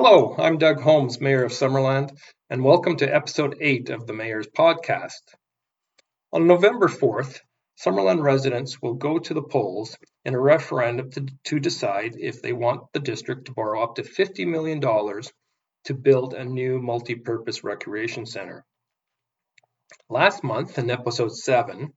Hello, 0.00 0.36
I'm 0.38 0.58
Doug 0.58 0.80
Holmes, 0.80 1.20
Mayor 1.20 1.42
of 1.42 1.50
Summerland, 1.50 2.16
and 2.48 2.62
welcome 2.62 2.98
to 2.98 3.12
episode 3.12 3.56
8 3.60 3.90
of 3.90 4.06
the 4.06 4.12
Mayor's 4.12 4.46
Podcast. 4.46 5.34
On 6.32 6.46
November 6.46 6.86
4th, 6.86 7.40
Summerland 7.84 8.22
residents 8.22 8.80
will 8.80 8.94
go 8.94 9.18
to 9.18 9.34
the 9.34 9.42
polls 9.42 9.98
in 10.24 10.34
a 10.34 10.40
referendum 10.40 11.10
to, 11.10 11.26
to 11.46 11.58
decide 11.58 12.14
if 12.16 12.40
they 12.40 12.52
want 12.52 12.92
the 12.92 13.00
district 13.00 13.46
to 13.46 13.52
borrow 13.52 13.82
up 13.82 13.96
to 13.96 14.02
$50 14.02 14.46
million 14.46 14.80
to 14.80 15.94
build 15.94 16.32
a 16.32 16.44
new 16.44 16.80
multi 16.80 17.16
purpose 17.16 17.64
recreation 17.64 18.24
center. 18.24 18.64
Last 20.08 20.44
month, 20.44 20.78
in 20.78 20.90
episode 20.90 21.34
7, 21.34 21.92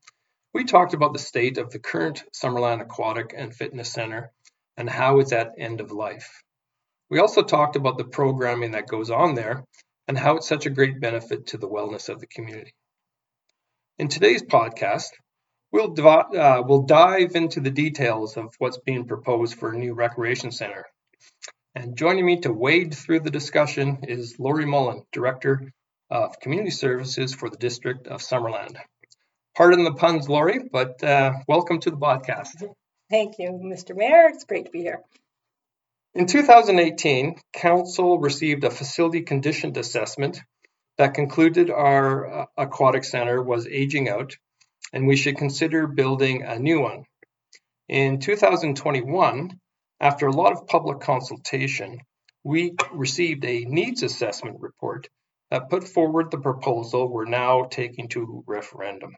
we 0.56 0.64
talked 0.64 0.96
about 0.96 1.14
the 1.14 1.20
state 1.20 1.60
of 1.60 1.70
the 1.70 1.78
current 1.78 2.24
Summerland 2.34 2.82
Aquatic 2.82 3.36
and 3.38 3.56
Fitness 3.56 3.94
Center 3.94 4.32
and 4.76 4.90
how 4.90 5.20
it's 5.20 5.34
at 5.34 5.52
end 5.60 5.82
of 5.82 5.92
life. 5.92 6.42
We 7.12 7.20
also 7.20 7.42
talked 7.42 7.76
about 7.76 7.98
the 7.98 8.06
programming 8.06 8.72
that 8.72 8.88
goes 8.88 9.12
on 9.12 9.36
there 9.36 9.66
and 10.08 10.18
how 10.18 10.38
it's 10.38 10.48
such 10.48 10.66
a 10.66 10.70
great 10.70 11.02
benefit 11.02 11.48
to 11.48 11.58
the 11.58 11.68
wellness 11.68 12.08
of 12.08 12.22
the 12.22 12.26
community. 12.26 12.74
In 14.00 14.08
today's 14.08 14.42
podcast, 14.42 15.10
we'll, 15.74 15.94
uh, 16.08 16.64
we'll 16.66 16.84
dive 16.84 17.36
into 17.36 17.60
the 17.60 17.70
details 17.70 18.38
of 18.38 18.56
what's 18.60 18.78
being 18.78 19.08
proposed 19.08 19.56
for 19.56 19.74
a 19.74 19.78
new 19.78 19.94
recreation 19.94 20.52
center. 20.52 20.86
And 21.76 21.98
joining 21.98 22.26
me 22.26 22.40
to 22.40 22.54
wade 22.54 22.94
through 22.94 23.20
the 23.20 23.30
discussion 23.30 24.06
is 24.08 24.40
Lori 24.40 24.66
Mullin, 24.66 25.04
Director 25.12 25.70
of 26.10 26.40
Community 26.40 26.72
Services 26.72 27.36
for 27.36 27.50
the 27.50 27.58
District 27.58 28.08
of 28.08 28.22
Summerland. 28.22 28.78
Pardon 29.58 29.84
the 29.84 29.96
puns, 29.96 30.30
Lori, 30.30 30.62
but 30.72 31.04
uh, 31.04 31.34
welcome 31.46 31.82
to 31.82 31.92
the 31.92 31.98
podcast. 31.98 32.66
Thank 33.10 33.38
you, 33.38 33.50
Mr. 33.50 33.98
Mayor. 33.98 34.30
It's 34.30 34.46
great 34.46 34.68
to 34.68 34.72
be 34.72 34.80
here. 34.80 35.02
In 36.14 36.26
2018, 36.26 37.40
Council 37.54 38.20
received 38.20 38.66
a 38.66 38.70
facility 38.70 39.22
conditioned 39.22 39.78
assessment 39.78 40.42
that 40.98 41.14
concluded 41.14 41.72
our 41.72 42.42
uh, 42.42 42.46
aquatic 42.58 43.06
center 43.06 43.42
was 43.42 43.66
aging 43.66 44.10
out 44.10 44.36
and 44.92 45.08
we 45.08 45.16
should 45.16 45.38
consider 45.38 45.88
building 45.88 46.44
a 46.44 46.60
new 46.60 46.82
one. 46.82 47.06
In 47.88 48.20
2021, 48.20 49.58
after 50.02 50.28
a 50.28 50.34
lot 50.34 50.52
of 50.52 50.68
public 50.68 51.00
consultation, 51.00 52.00
we 52.44 52.76
received 52.92 53.46
a 53.46 53.64
needs 53.64 54.04
assessment 54.04 54.60
report 54.60 55.08
that 55.50 55.70
put 55.70 55.88
forward 55.88 56.30
the 56.30 56.40
proposal 56.40 57.08
we're 57.08 57.24
now 57.24 57.64
taking 57.64 58.10
to 58.10 58.44
referendum. 58.48 59.16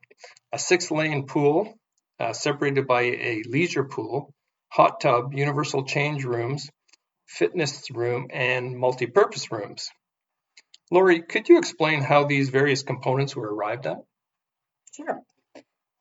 A 0.51 0.59
six 0.59 0.91
lane 0.91 1.25
pool 1.25 1.73
uh, 2.19 2.33
separated 2.33 2.85
by 2.85 3.01
a 3.01 3.41
leisure 3.47 3.85
pool, 3.85 4.31
hot 4.69 5.01
tub, 5.01 5.33
universal 5.33 5.85
change 5.85 6.23
rooms, 6.23 6.69
fitness 7.33 7.89
room, 7.91 8.27
and 8.31 8.77
multi-purpose 8.77 9.51
rooms. 9.51 9.89
Lori, 10.91 11.21
could 11.23 11.49
you 11.49 11.57
explain 11.57 12.01
how 12.01 12.25
these 12.25 12.49
various 12.49 12.83
components 12.83 13.35
were 13.35 13.53
arrived 13.53 13.87
at? 13.87 13.97
Sure. 14.95 15.21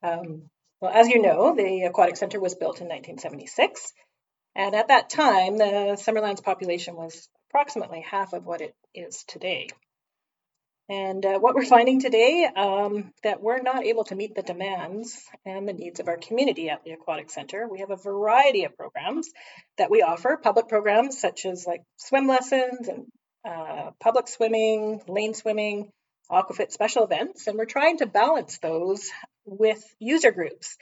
Um, 0.02 0.50
well, 0.80 0.92
as 0.92 1.08
you 1.08 1.22
know, 1.22 1.54
the 1.54 1.84
Aquatic 1.84 2.16
Center 2.16 2.38
was 2.40 2.54
built 2.54 2.80
in 2.80 2.88
1976, 2.88 3.92
and 4.54 4.74
at 4.74 4.88
that 4.88 5.08
time, 5.08 5.56
the 5.56 5.96
Summerland's 5.96 6.42
population 6.42 6.94
was 6.96 7.28
approximately 7.48 8.00
half 8.02 8.32
of 8.34 8.44
what 8.44 8.60
it 8.60 8.74
is 8.94 9.24
today. 9.26 9.68
And 10.88 11.24
uh, 11.24 11.38
what 11.38 11.54
we're 11.54 11.64
finding 11.64 12.00
today, 12.00 12.48
um, 12.54 13.12
that 13.22 13.40
we're 13.40 13.62
not 13.62 13.84
able 13.84 14.04
to 14.04 14.14
meet 14.14 14.34
the 14.34 14.42
demands 14.42 15.22
and 15.46 15.66
the 15.66 15.72
needs 15.72 16.00
of 16.00 16.08
our 16.08 16.16
community 16.16 16.68
at 16.68 16.84
the 16.84 16.90
Aquatic 16.92 17.30
Center. 17.30 17.68
We 17.68 17.80
have 17.80 17.90
a 17.90 17.96
variety 17.96 18.64
of 18.64 18.76
programs 18.76 19.30
that 19.78 19.90
we 19.90 20.02
offer, 20.02 20.36
public 20.42 20.68
programs 20.68 21.20
such 21.20 21.46
as 21.46 21.66
like 21.66 21.82
swim 21.96 22.26
lessons 22.26 22.88
and 22.88 23.06
uh, 23.48 23.90
public 24.00 24.28
swimming, 24.28 25.00
lane 25.08 25.34
swimming, 25.34 25.90
aquafit 26.30 26.72
special 26.72 27.04
events, 27.04 27.46
and 27.46 27.56
we're 27.58 27.64
trying 27.64 27.98
to 27.98 28.06
balance 28.06 28.58
those 28.58 29.10
with 29.44 29.82
user 29.98 30.32
groups. 30.32 30.76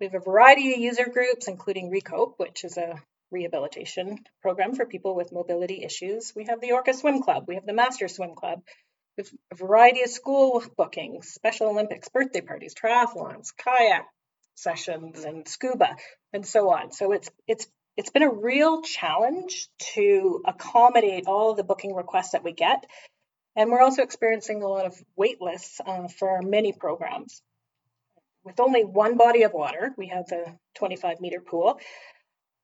We 0.00 0.06
have 0.06 0.14
a 0.14 0.20
variety 0.20 0.72
of 0.72 0.80
user 0.80 1.08
groups, 1.08 1.48
including 1.48 1.90
Recope, 1.90 2.34
which 2.38 2.64
is 2.64 2.76
a 2.76 3.00
rehabilitation 3.30 4.18
program 4.42 4.74
for 4.74 4.86
people 4.86 5.14
with 5.14 5.32
mobility 5.32 5.82
issues. 5.84 6.32
We 6.34 6.46
have 6.46 6.60
the 6.60 6.72
Orca 6.72 6.94
Swim 6.94 7.22
Club, 7.22 7.44
we 7.46 7.54
have 7.56 7.66
the 7.66 7.72
Master 7.72 8.08
Swim 8.08 8.34
Club, 8.34 8.62
with 9.16 9.32
a 9.50 9.54
variety 9.54 10.02
of 10.02 10.10
school 10.10 10.62
bookings, 10.76 11.28
Special 11.28 11.68
Olympics, 11.68 12.08
birthday 12.08 12.40
parties, 12.40 12.74
triathlons, 12.74 13.52
kayak 13.56 14.06
sessions, 14.54 15.24
and 15.24 15.46
scuba, 15.46 15.96
and 16.32 16.46
so 16.46 16.70
on. 16.70 16.92
So 16.92 17.12
it's 17.12 17.30
it's 17.46 17.66
it's 17.96 18.10
been 18.10 18.22
a 18.22 18.32
real 18.32 18.82
challenge 18.82 19.68
to 19.94 20.42
accommodate 20.46 21.26
all 21.26 21.54
the 21.54 21.64
booking 21.64 21.94
requests 21.94 22.30
that 22.30 22.44
we 22.44 22.52
get. 22.52 22.86
And 23.56 23.70
we're 23.70 23.82
also 23.82 24.02
experiencing 24.02 24.62
a 24.62 24.68
lot 24.68 24.86
of 24.86 24.94
wait 25.16 25.40
lists 25.40 25.80
uh, 25.84 26.08
for 26.08 26.30
our 26.30 26.42
many 26.42 26.72
programs. 26.72 27.42
With 28.44 28.60
only 28.60 28.84
one 28.84 29.16
body 29.16 29.42
of 29.42 29.52
water, 29.52 29.92
we 29.98 30.08
have 30.08 30.26
the 30.28 30.56
25 30.76 31.20
meter 31.20 31.40
pool, 31.40 31.78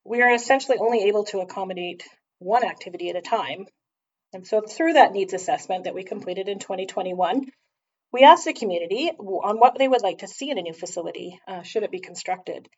we 0.05 0.23
are 0.23 0.33
essentially 0.33 0.79
only 0.79 1.09
able 1.09 1.25
to 1.25 1.41
accommodate 1.41 2.05
one 2.39 2.65
activity 2.65 3.11
at 3.11 3.17
a 3.17 3.21
time 3.21 3.67
and 4.37 4.47
so 4.47 4.61
through 4.61 4.93
that 4.93 5.13
needs 5.13 5.33
assessment 5.33 5.85
that 5.85 5.95
we 5.95 6.05
completed 6.05 6.47
in 6.47 6.59
2021, 6.59 7.47
we 8.13 8.21
asked 8.21 8.45
the 8.45 8.53
community 8.53 9.11
on 9.19 9.59
what 9.59 9.79
they 9.79 9.89
would 9.89 10.03
like 10.03 10.19
to 10.19 10.29
see 10.29 10.51
in 10.51 10.59
a 10.59 10.63
new 10.63 10.75
facility, 10.75 11.41
uh, 11.49 11.63
should 11.63 11.85
it 11.85 11.91
be 11.91 12.01
constructed. 12.01 12.69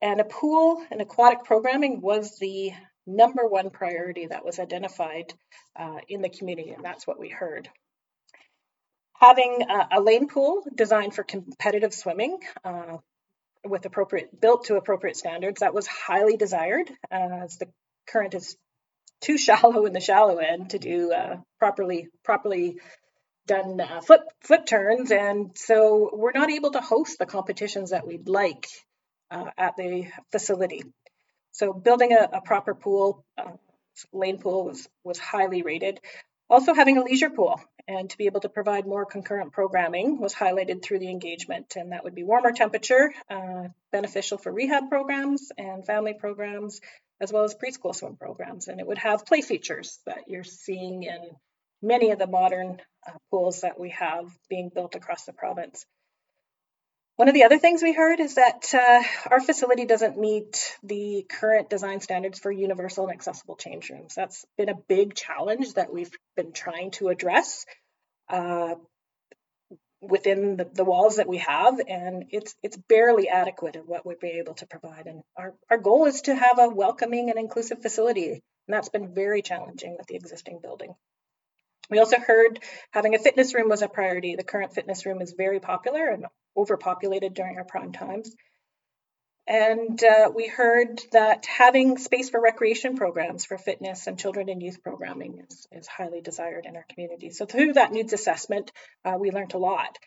And 0.00 0.22
a 0.22 0.24
pool 0.24 0.82
and 0.90 1.02
aquatic 1.02 1.44
programming 1.44 2.00
was 2.00 2.38
the 2.38 2.72
number 3.06 3.46
one 3.46 3.68
priority 3.68 4.28
that 4.28 4.42
was 4.42 4.58
identified 4.58 5.34
uh, 5.78 5.98
in 6.08 6.22
the 6.22 6.30
community, 6.30 6.70
and 6.70 6.82
that's 6.82 7.06
what 7.06 7.20
we 7.20 7.28
heard. 7.28 7.68
Having 9.20 9.66
a, 9.68 9.98
a 9.98 10.00
lane 10.00 10.28
pool 10.28 10.64
designed 10.74 11.14
for 11.14 11.24
competitive 11.24 11.92
swimming 11.92 12.38
uh, 12.64 12.96
with 13.66 13.84
appropriate 13.84 14.40
built 14.40 14.64
to 14.64 14.76
appropriate 14.76 15.18
standards 15.18 15.60
that 15.60 15.74
was 15.74 15.86
highly 15.86 16.38
desired 16.38 16.88
uh, 17.12 17.42
as 17.44 17.58
the 17.58 17.68
current 18.06 18.32
is 18.32 18.56
too 19.24 19.38
shallow 19.38 19.86
in 19.86 19.92
the 19.92 20.00
shallow 20.00 20.36
end 20.36 20.70
to 20.70 20.78
do 20.78 21.12
uh, 21.12 21.36
properly 21.58 22.08
properly 22.22 22.76
done 23.46 23.80
uh, 23.80 24.00
flip 24.00 24.20
flip 24.40 24.66
turns, 24.66 25.10
and 25.10 25.50
so 25.56 26.10
we're 26.12 26.32
not 26.32 26.50
able 26.50 26.70
to 26.72 26.80
host 26.80 27.18
the 27.18 27.26
competitions 27.26 27.90
that 27.90 28.06
we'd 28.06 28.28
like 28.28 28.66
uh, 29.30 29.50
at 29.56 29.76
the 29.76 30.06
facility. 30.30 30.82
So 31.52 31.72
building 31.72 32.12
a, 32.12 32.38
a 32.38 32.40
proper 32.40 32.74
pool, 32.74 33.24
uh, 33.38 33.52
lane 34.12 34.38
pool 34.38 34.66
was 34.66 34.88
was 35.04 35.18
highly 35.18 35.62
rated. 35.62 36.00
Also 36.50 36.74
having 36.74 36.98
a 36.98 37.02
leisure 37.02 37.30
pool 37.30 37.58
and 37.88 38.08
to 38.10 38.18
be 38.18 38.26
able 38.26 38.40
to 38.40 38.48
provide 38.48 38.86
more 38.86 39.04
concurrent 39.04 39.52
programming 39.52 40.20
was 40.20 40.34
highlighted 40.34 40.82
through 40.82 40.98
the 40.98 41.10
engagement, 41.10 41.74
and 41.76 41.92
that 41.92 42.04
would 42.04 42.14
be 42.14 42.22
warmer 42.22 42.52
temperature, 42.52 43.12
uh, 43.30 43.68
beneficial 43.92 44.38
for 44.38 44.52
rehab 44.52 44.88
programs 44.88 45.52
and 45.56 45.84
family 45.86 46.14
programs, 46.14 46.80
as 47.24 47.32
well 47.32 47.42
as 47.42 47.56
preschool 47.56 47.94
swim 47.94 48.16
programs. 48.16 48.68
And 48.68 48.78
it 48.78 48.86
would 48.86 48.98
have 48.98 49.26
play 49.26 49.40
features 49.40 49.98
that 50.06 50.28
you're 50.28 50.44
seeing 50.44 51.02
in 51.02 51.20
many 51.82 52.12
of 52.12 52.18
the 52.20 52.28
modern 52.28 52.80
uh, 53.06 53.12
pools 53.30 53.62
that 53.62 53.80
we 53.80 53.90
have 53.90 54.26
being 54.48 54.70
built 54.72 54.94
across 54.94 55.24
the 55.24 55.32
province. 55.32 55.84
One 57.16 57.28
of 57.28 57.34
the 57.34 57.44
other 57.44 57.58
things 57.58 57.82
we 57.82 57.92
heard 57.92 58.20
is 58.20 58.34
that 58.34 58.74
uh, 58.74 59.02
our 59.30 59.40
facility 59.40 59.84
doesn't 59.84 60.18
meet 60.18 60.76
the 60.82 61.24
current 61.28 61.70
design 61.70 62.00
standards 62.00 62.40
for 62.40 62.50
universal 62.50 63.04
and 63.04 63.12
accessible 63.12 63.56
change 63.56 63.88
rooms. 63.90 64.14
That's 64.14 64.44
been 64.58 64.68
a 64.68 64.74
big 64.88 65.14
challenge 65.14 65.74
that 65.74 65.92
we've 65.92 66.10
been 66.36 66.52
trying 66.52 66.90
to 66.92 67.08
address. 67.08 67.66
Uh, 68.28 68.74
within 70.08 70.56
the, 70.56 70.68
the, 70.72 70.84
walls 70.84 71.16
that 71.16 71.28
we 71.28 71.38
have 71.38 71.80
and 71.88 72.26
it's 72.30 72.54
it's 72.62 72.76
barely 72.88 73.28
adequate 73.28 73.76
of 73.76 73.86
what 73.86 74.06
we'd 74.06 74.20
be 74.20 74.38
able 74.38 74.54
to 74.54 74.66
provide. 74.66 75.06
And 75.06 75.22
our, 75.36 75.54
our 75.70 75.78
goal 75.78 76.06
is 76.06 76.22
to 76.22 76.34
have 76.34 76.58
a 76.58 76.68
welcoming 76.68 77.30
and 77.30 77.38
inclusive 77.38 77.82
facility 77.82 78.32
and 78.32 78.74
that's 78.74 78.88
been 78.88 79.14
very 79.14 79.42
challenging 79.42 79.96
with 79.98 80.06
the 80.06 80.16
existing 80.16 80.60
building. 80.62 80.94
We 81.90 81.98
also 81.98 82.18
heard 82.18 82.60
having 82.92 83.14
a 83.14 83.18
fitness 83.18 83.54
room 83.54 83.68
was 83.68 83.82
a 83.82 83.88
priority. 83.88 84.36
The 84.36 84.44
current 84.44 84.74
fitness 84.74 85.04
room 85.04 85.20
is 85.20 85.34
very 85.36 85.60
popular 85.60 86.08
and 86.08 86.26
overpopulated 86.56 87.34
during 87.34 87.58
our 87.58 87.64
prime 87.64 87.92
times 87.92 88.34
and 89.46 90.02
uh, 90.02 90.30
we 90.34 90.46
heard 90.46 91.02
that 91.12 91.44
having 91.44 91.98
space 91.98 92.30
for 92.30 92.40
recreation 92.40 92.96
programs 92.96 93.44
for 93.44 93.58
fitness 93.58 94.06
and 94.06 94.18
children 94.18 94.48
and 94.48 94.62
youth 94.62 94.82
programming 94.82 95.44
is, 95.48 95.66
is 95.70 95.86
highly 95.86 96.22
desired 96.22 96.64
in 96.66 96.76
our 96.76 96.86
community. 96.90 97.30
So, 97.30 97.44
through 97.44 97.74
that 97.74 97.92
needs 97.92 98.12
assessment, 98.12 98.72
uh, 99.04 99.16
we 99.18 99.30
learned 99.30 99.54
a 99.54 99.58
lot. 99.58 99.98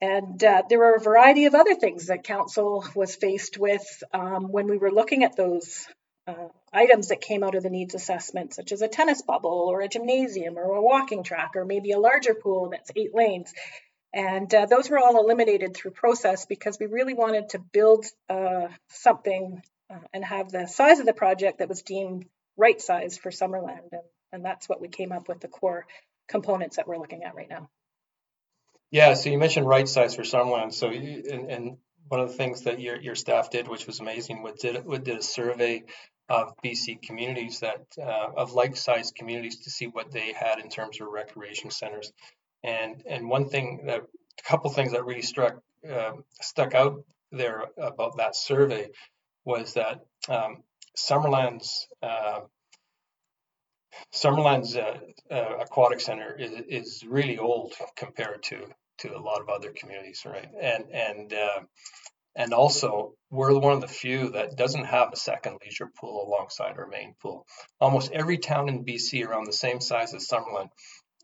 And 0.00 0.42
uh, 0.42 0.62
there 0.68 0.78
were 0.78 0.94
a 0.94 1.00
variety 1.00 1.44
of 1.44 1.54
other 1.54 1.74
things 1.74 2.06
that 2.06 2.24
Council 2.24 2.86
was 2.94 3.14
faced 3.14 3.58
with 3.58 3.84
um, 4.14 4.50
when 4.50 4.66
we 4.66 4.78
were 4.78 4.90
looking 4.90 5.24
at 5.24 5.36
those 5.36 5.86
uh, 6.26 6.48
items 6.72 7.08
that 7.08 7.20
came 7.20 7.42
out 7.42 7.54
of 7.54 7.62
the 7.62 7.70
needs 7.70 7.94
assessment, 7.94 8.54
such 8.54 8.72
as 8.72 8.80
a 8.80 8.88
tennis 8.88 9.20
bubble 9.20 9.66
or 9.70 9.82
a 9.82 9.88
gymnasium 9.88 10.56
or 10.56 10.74
a 10.74 10.82
walking 10.82 11.22
track 11.22 11.50
or 11.54 11.66
maybe 11.66 11.90
a 11.90 11.98
larger 11.98 12.34
pool 12.34 12.70
that's 12.70 12.90
eight 12.96 13.14
lanes. 13.14 13.52
And 14.12 14.52
uh, 14.52 14.66
those 14.66 14.90
were 14.90 14.98
all 14.98 15.22
eliminated 15.22 15.74
through 15.74 15.92
process 15.92 16.46
because 16.46 16.78
we 16.80 16.86
really 16.86 17.14
wanted 17.14 17.50
to 17.50 17.58
build 17.58 18.06
uh, 18.28 18.68
something 18.88 19.62
uh, 19.88 19.98
and 20.12 20.24
have 20.24 20.50
the 20.50 20.66
size 20.66 20.98
of 20.98 21.06
the 21.06 21.12
project 21.12 21.58
that 21.58 21.68
was 21.68 21.82
deemed 21.82 22.26
right 22.56 22.80
size 22.80 23.16
for 23.16 23.30
Summerland. 23.30 23.92
And 23.92 24.02
and 24.32 24.44
that's 24.44 24.68
what 24.68 24.80
we 24.80 24.88
came 24.88 25.12
up 25.12 25.28
with 25.28 25.40
the 25.40 25.48
core 25.48 25.86
components 26.28 26.76
that 26.76 26.86
we're 26.86 26.98
looking 26.98 27.24
at 27.24 27.34
right 27.34 27.48
now. 27.48 27.68
Yeah, 28.90 29.14
so 29.14 29.30
you 29.30 29.38
mentioned 29.38 29.66
right 29.66 29.88
size 29.88 30.14
for 30.14 30.22
Summerland. 30.22 30.72
So, 30.72 30.90
you, 30.90 31.24
and, 31.30 31.50
and, 31.50 31.76
one 32.08 32.18
of 32.18 32.28
the 32.28 32.36
things 32.36 32.62
that 32.62 32.80
your, 32.80 33.00
your 33.00 33.14
staff 33.14 33.50
did, 33.50 33.68
which 33.68 33.86
was 33.86 34.00
amazing, 34.00 34.42
was 34.42 34.58
did, 34.60 34.84
did 35.04 35.18
a 35.18 35.22
survey 35.22 35.84
of 36.28 36.54
BC 36.64 37.00
communities 37.02 37.60
that 37.60 37.84
uh, 38.02 38.30
of 38.36 38.52
like-sized 38.52 39.14
communities 39.14 39.60
to 39.60 39.70
see 39.70 39.86
what 39.86 40.10
they 40.10 40.32
had 40.32 40.58
in 40.58 40.68
terms 40.68 41.00
of 41.00 41.06
recreation 41.06 41.70
centers. 41.70 42.12
And 42.62 43.02
and 43.06 43.28
one 43.28 43.48
thing 43.48 43.84
that 43.86 44.00
a 44.00 44.42
couple 44.42 44.70
things 44.70 44.92
that 44.92 45.04
really 45.04 45.22
struck 45.22 45.62
uh, 45.88 46.12
stuck 46.40 46.74
out 46.74 47.04
there 47.32 47.64
about 47.78 48.18
that 48.18 48.36
survey 48.36 48.90
was 49.44 49.74
that 49.74 50.00
um, 50.28 50.62
Summerland's 50.96 51.88
uh, 52.02 52.40
Summerland's 54.12 54.76
uh, 54.76 54.98
aquatic 55.30 56.00
center 56.00 56.34
is, 56.34 56.52
is 56.68 57.04
really 57.06 57.38
old 57.38 57.74
compared 57.96 58.42
to 58.44 58.66
to 58.98 59.16
a 59.16 59.18
lot 59.18 59.40
of 59.40 59.48
other 59.48 59.72
communities, 59.72 60.22
right? 60.26 60.48
And 60.60 60.84
and 60.92 61.32
uh, 61.32 61.60
and 62.36 62.52
also 62.52 63.14
we're 63.30 63.58
one 63.58 63.72
of 63.72 63.80
the 63.80 63.88
few 63.88 64.30
that 64.30 64.56
doesn't 64.56 64.84
have 64.84 65.12
a 65.12 65.16
second 65.16 65.58
leisure 65.64 65.90
pool 65.98 66.26
alongside 66.28 66.78
our 66.78 66.86
main 66.86 67.14
pool. 67.20 67.46
Almost 67.80 68.12
every 68.12 68.38
town 68.38 68.68
in 68.68 68.84
BC 68.84 69.26
around 69.26 69.46
the 69.46 69.52
same 69.52 69.80
size 69.80 70.14
as 70.14 70.28
Summerland 70.28 70.68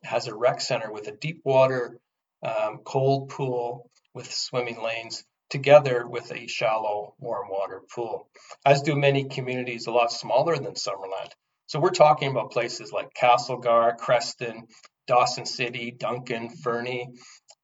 has 0.07 0.27
a 0.27 0.35
rec 0.35 0.61
center 0.61 0.91
with 0.91 1.09
a 1.09 1.13
deep 1.13 1.43
water, 1.45 1.99
um, 2.43 2.81
cold 2.85 3.31
pool 3.31 3.91
with 4.15 4.33
swimming 4.33 4.83
lanes 4.83 5.25
together 5.51 6.07
with 6.07 6.33
a 6.33 6.47
shallow 6.47 7.15
warm 7.19 7.49
water 7.49 7.83
pool, 7.95 8.29
as 8.65 8.83
do 8.83 8.97
many 8.97 9.25
communities 9.25 9.87
a 9.87 9.93
lot 9.93 10.11
smaller 10.11 10.57
than 10.57 10.75
Summerland. 10.75 11.31
So 11.67 11.81
we're 11.81 11.91
talking 11.91 12.31
about 12.31 12.53
places 12.53 12.93
like 12.93 13.15
Castlegar, 13.15 13.97
Creston, 13.99 14.67
Dawson 15.07 15.47
City, 15.47 15.91
Duncan, 15.91 16.49
Fernie, 16.49 17.09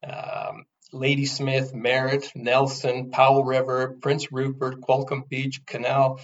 um, 0.08 0.64
Ladysmith, 0.92 1.72
Merritt, 1.72 2.30
Nelson, 2.34 3.10
Powell 3.10 3.44
River, 3.44 3.96
Prince 4.00 4.30
Rupert, 4.30 4.80
Qualicum 4.80 5.28
Beach, 5.28 5.64
Quesnel, 5.64 6.20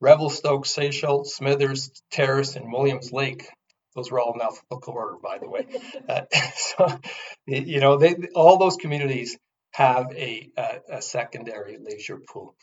Revelstoke, 0.00 0.64
Sechelt, 0.64 1.26
Smithers, 1.26 1.90
Terrace, 2.10 2.56
and 2.56 2.72
Williams 2.72 3.12
Lake. 3.12 3.48
Those 3.94 4.10
were 4.10 4.20
all 4.20 4.34
in 4.34 4.40
alphabetical 4.40 4.94
order, 4.94 5.16
by 5.22 5.38
the 5.38 5.48
way. 5.48 5.66
uh, 6.08 6.22
so, 6.54 6.86
you 7.46 7.80
know, 7.80 7.98
they, 7.98 8.16
all 8.34 8.58
those 8.58 8.76
communities 8.76 9.36
have 9.72 10.12
a, 10.14 10.50
a, 10.56 10.96
a 10.96 11.02
secondary 11.02 11.78
leisure 11.78 12.18
pool. 12.28 12.54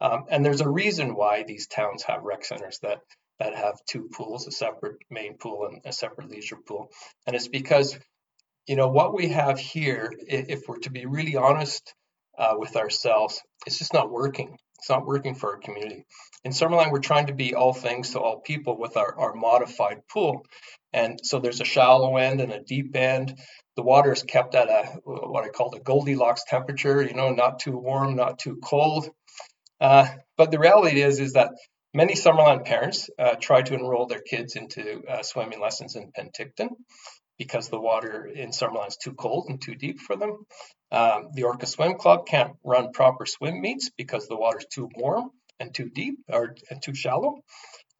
Um, 0.00 0.24
and 0.30 0.44
there's 0.44 0.60
a 0.60 0.68
reason 0.68 1.14
why 1.14 1.42
these 1.42 1.66
towns 1.66 2.02
have 2.04 2.22
rec 2.22 2.44
centers 2.44 2.78
that 2.82 2.98
that 3.38 3.54
have 3.54 3.78
two 3.86 4.08
pools, 4.12 4.48
a 4.48 4.50
separate 4.50 4.96
main 5.10 5.38
pool 5.38 5.66
and 5.66 5.80
a 5.84 5.92
separate 5.92 6.28
leisure 6.28 6.56
pool. 6.56 6.90
And 7.24 7.36
it's 7.36 7.46
because, 7.46 7.96
you 8.66 8.74
know, 8.74 8.88
what 8.88 9.14
we 9.14 9.28
have 9.28 9.60
here, 9.60 10.12
if 10.26 10.68
we're 10.68 10.78
to 10.78 10.90
be 10.90 11.06
really 11.06 11.36
honest 11.36 11.94
uh, 12.36 12.54
with 12.58 12.74
ourselves, 12.76 13.40
it's 13.64 13.78
just 13.78 13.94
not 13.94 14.10
working. 14.10 14.56
It's 14.78 14.90
not 14.90 15.06
working 15.06 15.36
for 15.36 15.54
our 15.54 15.58
community. 15.58 16.04
In 16.44 16.52
Summerland, 16.52 16.92
we're 16.92 17.00
trying 17.00 17.26
to 17.26 17.34
be 17.34 17.54
all 17.54 17.72
things 17.72 18.10
to 18.10 18.20
all 18.20 18.40
people 18.40 18.78
with 18.78 18.96
our, 18.96 19.18
our 19.18 19.34
modified 19.34 20.02
pool. 20.08 20.46
And 20.92 21.20
so 21.22 21.38
there's 21.38 21.60
a 21.60 21.64
shallow 21.64 22.16
end 22.16 22.40
and 22.40 22.52
a 22.52 22.60
deep 22.62 22.96
end 22.96 23.38
the 23.78 23.84
water 23.84 24.12
is 24.12 24.24
kept 24.24 24.56
at 24.56 24.68
a 24.68 24.86
what 25.04 25.44
I 25.44 25.50
call 25.50 25.70
the 25.70 25.78
Goldilocks 25.78 26.42
temperature, 26.48 27.00
you 27.00 27.14
know, 27.14 27.30
not 27.30 27.60
too 27.60 27.78
warm, 27.78 28.16
not 28.16 28.40
too 28.40 28.58
cold. 28.60 29.08
Uh, 29.80 30.08
but 30.36 30.50
the 30.50 30.58
reality 30.58 31.00
is, 31.00 31.20
is 31.20 31.34
that 31.34 31.52
many 31.94 32.14
Summerland 32.14 32.64
parents 32.64 33.08
uh, 33.20 33.36
try 33.40 33.62
to 33.62 33.74
enroll 33.74 34.06
their 34.06 34.20
kids 34.20 34.56
into 34.56 35.04
uh, 35.08 35.22
swimming 35.22 35.60
lessons 35.60 35.94
in 35.94 36.10
Penticton 36.10 36.70
because 37.38 37.68
the 37.68 37.78
water 37.78 38.26
in 38.26 38.50
Summerland 38.50 38.88
is 38.88 38.96
too 38.96 39.12
cold 39.12 39.46
and 39.48 39.62
too 39.62 39.76
deep 39.76 40.00
for 40.00 40.16
them. 40.16 40.44
Um, 40.90 41.28
the 41.34 41.44
Orca 41.44 41.66
Swim 41.66 41.98
Club 41.98 42.26
can't 42.26 42.56
run 42.64 42.90
proper 42.90 43.26
swim 43.26 43.60
meets 43.60 43.92
because 43.96 44.26
the 44.26 44.36
water 44.36 44.58
is 44.58 44.66
too 44.66 44.90
warm 44.96 45.30
and 45.60 45.74
too 45.74 45.88
deep 45.88 46.18
or 46.28 46.54
too 46.82 46.94
shallow. 46.94 47.42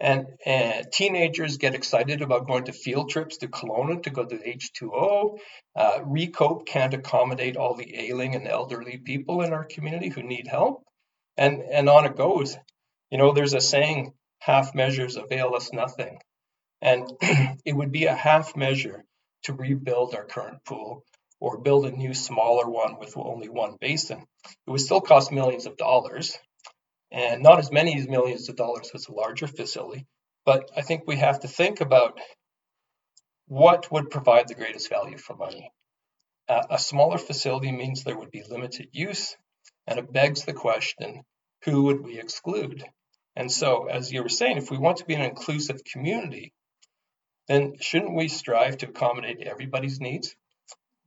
And, 0.00 0.26
and, 0.46 0.86
teenagers 0.92 1.56
get 1.56 1.74
excited 1.74 2.22
about 2.22 2.46
going 2.46 2.64
to 2.66 2.72
field 2.72 3.10
trips 3.10 3.38
to 3.38 3.48
Kelowna 3.48 4.02
to 4.04 4.10
go 4.10 4.24
to 4.24 4.36
H2O. 4.36 5.38
Uh, 5.74 5.98
Recope 6.04 6.66
can't 6.66 6.94
accommodate 6.94 7.56
all 7.56 7.74
the 7.74 7.96
ailing 7.96 8.36
and 8.36 8.46
elderly 8.46 8.98
people 8.98 9.42
in 9.42 9.52
our 9.52 9.64
community 9.64 10.08
who 10.08 10.22
need 10.22 10.46
help. 10.46 10.84
And, 11.36 11.62
and 11.62 11.88
on 11.88 12.04
it 12.04 12.16
goes. 12.16 12.56
You 13.10 13.18
know, 13.18 13.32
there's 13.32 13.54
a 13.54 13.60
saying, 13.60 14.12
half 14.38 14.74
measures 14.74 15.16
avail 15.16 15.54
us 15.54 15.72
nothing. 15.72 16.18
And 16.80 17.10
it 17.64 17.74
would 17.74 17.90
be 17.90 18.04
a 18.04 18.14
half 18.14 18.56
measure 18.56 19.04
to 19.44 19.52
rebuild 19.52 20.14
our 20.14 20.24
current 20.24 20.64
pool 20.64 21.04
or 21.40 21.58
build 21.58 21.86
a 21.86 21.90
new 21.90 22.14
smaller 22.14 22.68
one 22.68 22.98
with 22.98 23.16
only 23.16 23.48
one 23.48 23.76
basin. 23.80 24.24
It 24.44 24.70
would 24.70 24.80
still 24.80 25.00
cost 25.00 25.32
millions 25.32 25.66
of 25.66 25.76
dollars 25.76 26.38
and 27.10 27.42
not 27.42 27.58
as 27.58 27.72
many 27.72 27.98
as 27.98 28.08
millions 28.08 28.48
of 28.48 28.56
dollars 28.56 28.90
as 28.94 29.08
a 29.08 29.12
larger 29.12 29.46
facility. 29.46 30.06
But 30.44 30.70
I 30.76 30.82
think 30.82 31.04
we 31.06 31.16
have 31.16 31.40
to 31.40 31.48
think 31.48 31.80
about 31.80 32.20
what 33.46 33.90
would 33.90 34.10
provide 34.10 34.48
the 34.48 34.54
greatest 34.54 34.88
value 34.88 35.16
for 35.16 35.34
money. 35.34 35.72
Uh, 36.48 36.64
a 36.70 36.78
smaller 36.78 37.18
facility 37.18 37.72
means 37.72 38.04
there 38.04 38.18
would 38.18 38.30
be 38.30 38.42
limited 38.42 38.88
use, 38.92 39.36
and 39.86 39.98
it 39.98 40.12
begs 40.12 40.44
the 40.44 40.52
question 40.52 41.22
who 41.64 41.84
would 41.84 42.02
we 42.02 42.18
exclude? 42.18 42.84
And 43.34 43.50
so, 43.50 43.86
as 43.86 44.12
you 44.12 44.22
were 44.22 44.28
saying, 44.28 44.56
if 44.56 44.70
we 44.70 44.78
want 44.78 44.98
to 44.98 45.04
be 45.04 45.14
an 45.14 45.22
inclusive 45.22 45.82
community, 45.84 46.52
then 47.46 47.76
shouldn't 47.80 48.14
we 48.14 48.28
strive 48.28 48.78
to 48.78 48.88
accommodate 48.88 49.40
everybody's 49.40 50.00
needs? 50.00 50.34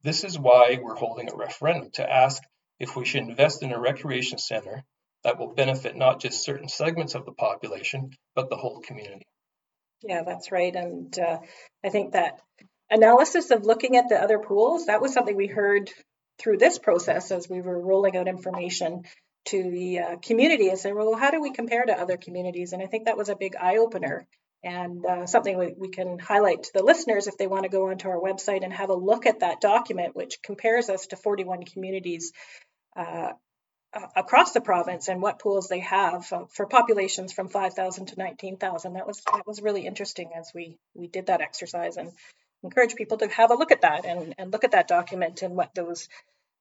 This 0.04 0.24
is 0.24 0.38
why 0.38 0.80
we're 0.82 0.96
holding 0.96 1.32
a 1.32 1.36
referendum 1.36 1.92
to 1.92 2.12
ask 2.12 2.42
if 2.80 2.96
we 2.96 3.06
should 3.06 3.22
invest 3.22 3.64
in 3.64 3.72
a 3.72 3.80
recreation 3.80 4.40
center 4.40 4.84
that 5.24 5.40
will 5.40 5.54
benefit 5.54 5.96
not 5.96 6.20
just 6.20 6.44
certain 6.44 6.68
segments 6.68 7.16
of 7.16 7.26
the 7.26 7.32
population, 7.32 8.12
but 8.36 8.50
the 8.50 8.56
whole 8.56 8.82
community. 8.82 9.26
Yeah, 10.04 10.24
that's 10.26 10.52
right. 10.52 10.76
And 10.76 11.18
uh, 11.20 11.40
I 11.84 11.90
think 11.90 12.14
that 12.14 12.40
analysis 12.90 13.52
of 13.52 13.66
looking 13.66 13.98
at 13.98 14.10
the 14.10 14.22
other 14.22 14.40
pools, 14.40 14.88
that 14.88 15.02
was 15.02 15.14
something 15.14 15.36
we 15.36 15.48
heard 15.48 15.92
through 16.40 16.58
this 16.58 16.80
process 16.80 17.32
as 17.32 17.48
we 17.48 17.62
were 17.62 17.80
rolling 17.80 18.18
out 18.18 18.28
information 18.28 19.04
to 19.46 19.64
the 19.72 20.00
uh, 20.00 20.16
community 20.18 20.70
and 20.70 20.78
saying, 20.78 20.96
well, 20.96 21.16
how 21.16 21.32
do 21.32 21.42
we 21.42 21.52
compare 21.52 21.84
to 21.84 21.94
other 21.94 22.18
communities? 22.18 22.74
And 22.74 22.82
I 22.82 22.88
think 22.88 23.06
that 23.06 23.18
was 23.18 23.30
a 23.30 23.36
big 23.36 23.56
eye 23.56 23.78
opener 23.78 24.28
and 24.64 25.04
uh, 25.06 25.26
something 25.26 25.58
we, 25.58 25.74
we, 25.76 25.90
can 25.90 26.20
highlight 26.20 26.64
to 26.64 26.72
the 26.74 26.84
listeners 26.84 27.26
if 27.26 27.38
they 27.38 27.48
want 27.48 27.64
to 27.64 27.70
go 27.70 27.90
onto 27.90 28.10
our 28.10 28.20
website 28.20 28.64
and 28.64 28.72
have 28.72 28.90
a 28.90 28.96
look 28.96 29.26
at 29.26 29.40
that 29.40 29.60
document, 29.60 30.16
which 30.16 30.40
compares 30.44 30.90
us 30.90 31.08
to 31.08 31.16
41 31.16 31.64
communities 31.64 32.32
uh, 32.96 33.32
across 34.16 34.54
the 34.54 34.62
province 34.62 35.08
and 35.08 35.22
what 35.22 35.40
pools 35.40 35.68
they 35.68 35.80
have 35.80 36.32
uh, 36.32 36.46
for 36.50 36.66
populations 36.66 37.34
from 37.34 37.50
5,000 37.50 38.08
to 38.08 38.16
19,000. 38.18 38.94
That 38.94 39.08
was 39.08 39.22
that 39.32 39.46
was 39.46 39.62
really 39.62 39.86
interesting 39.86 40.32
as 40.36 40.52
we 40.54 40.78
we 40.94 41.08
did 41.08 41.28
that 41.28 41.42
exercise 41.42 41.98
and 41.98 42.12
encourage 42.64 42.96
people 42.96 43.18
to 43.18 43.28
have 43.28 43.52
a 43.52 43.56
look 43.56 43.72
at 43.72 43.82
that 43.82 44.06
and, 44.06 44.36
and 44.38 44.52
look 44.52 44.64
at 44.64 44.72
that 44.72 44.88
document 44.88 45.42
and 45.42 45.56
what 45.56 45.74
those 45.76 46.08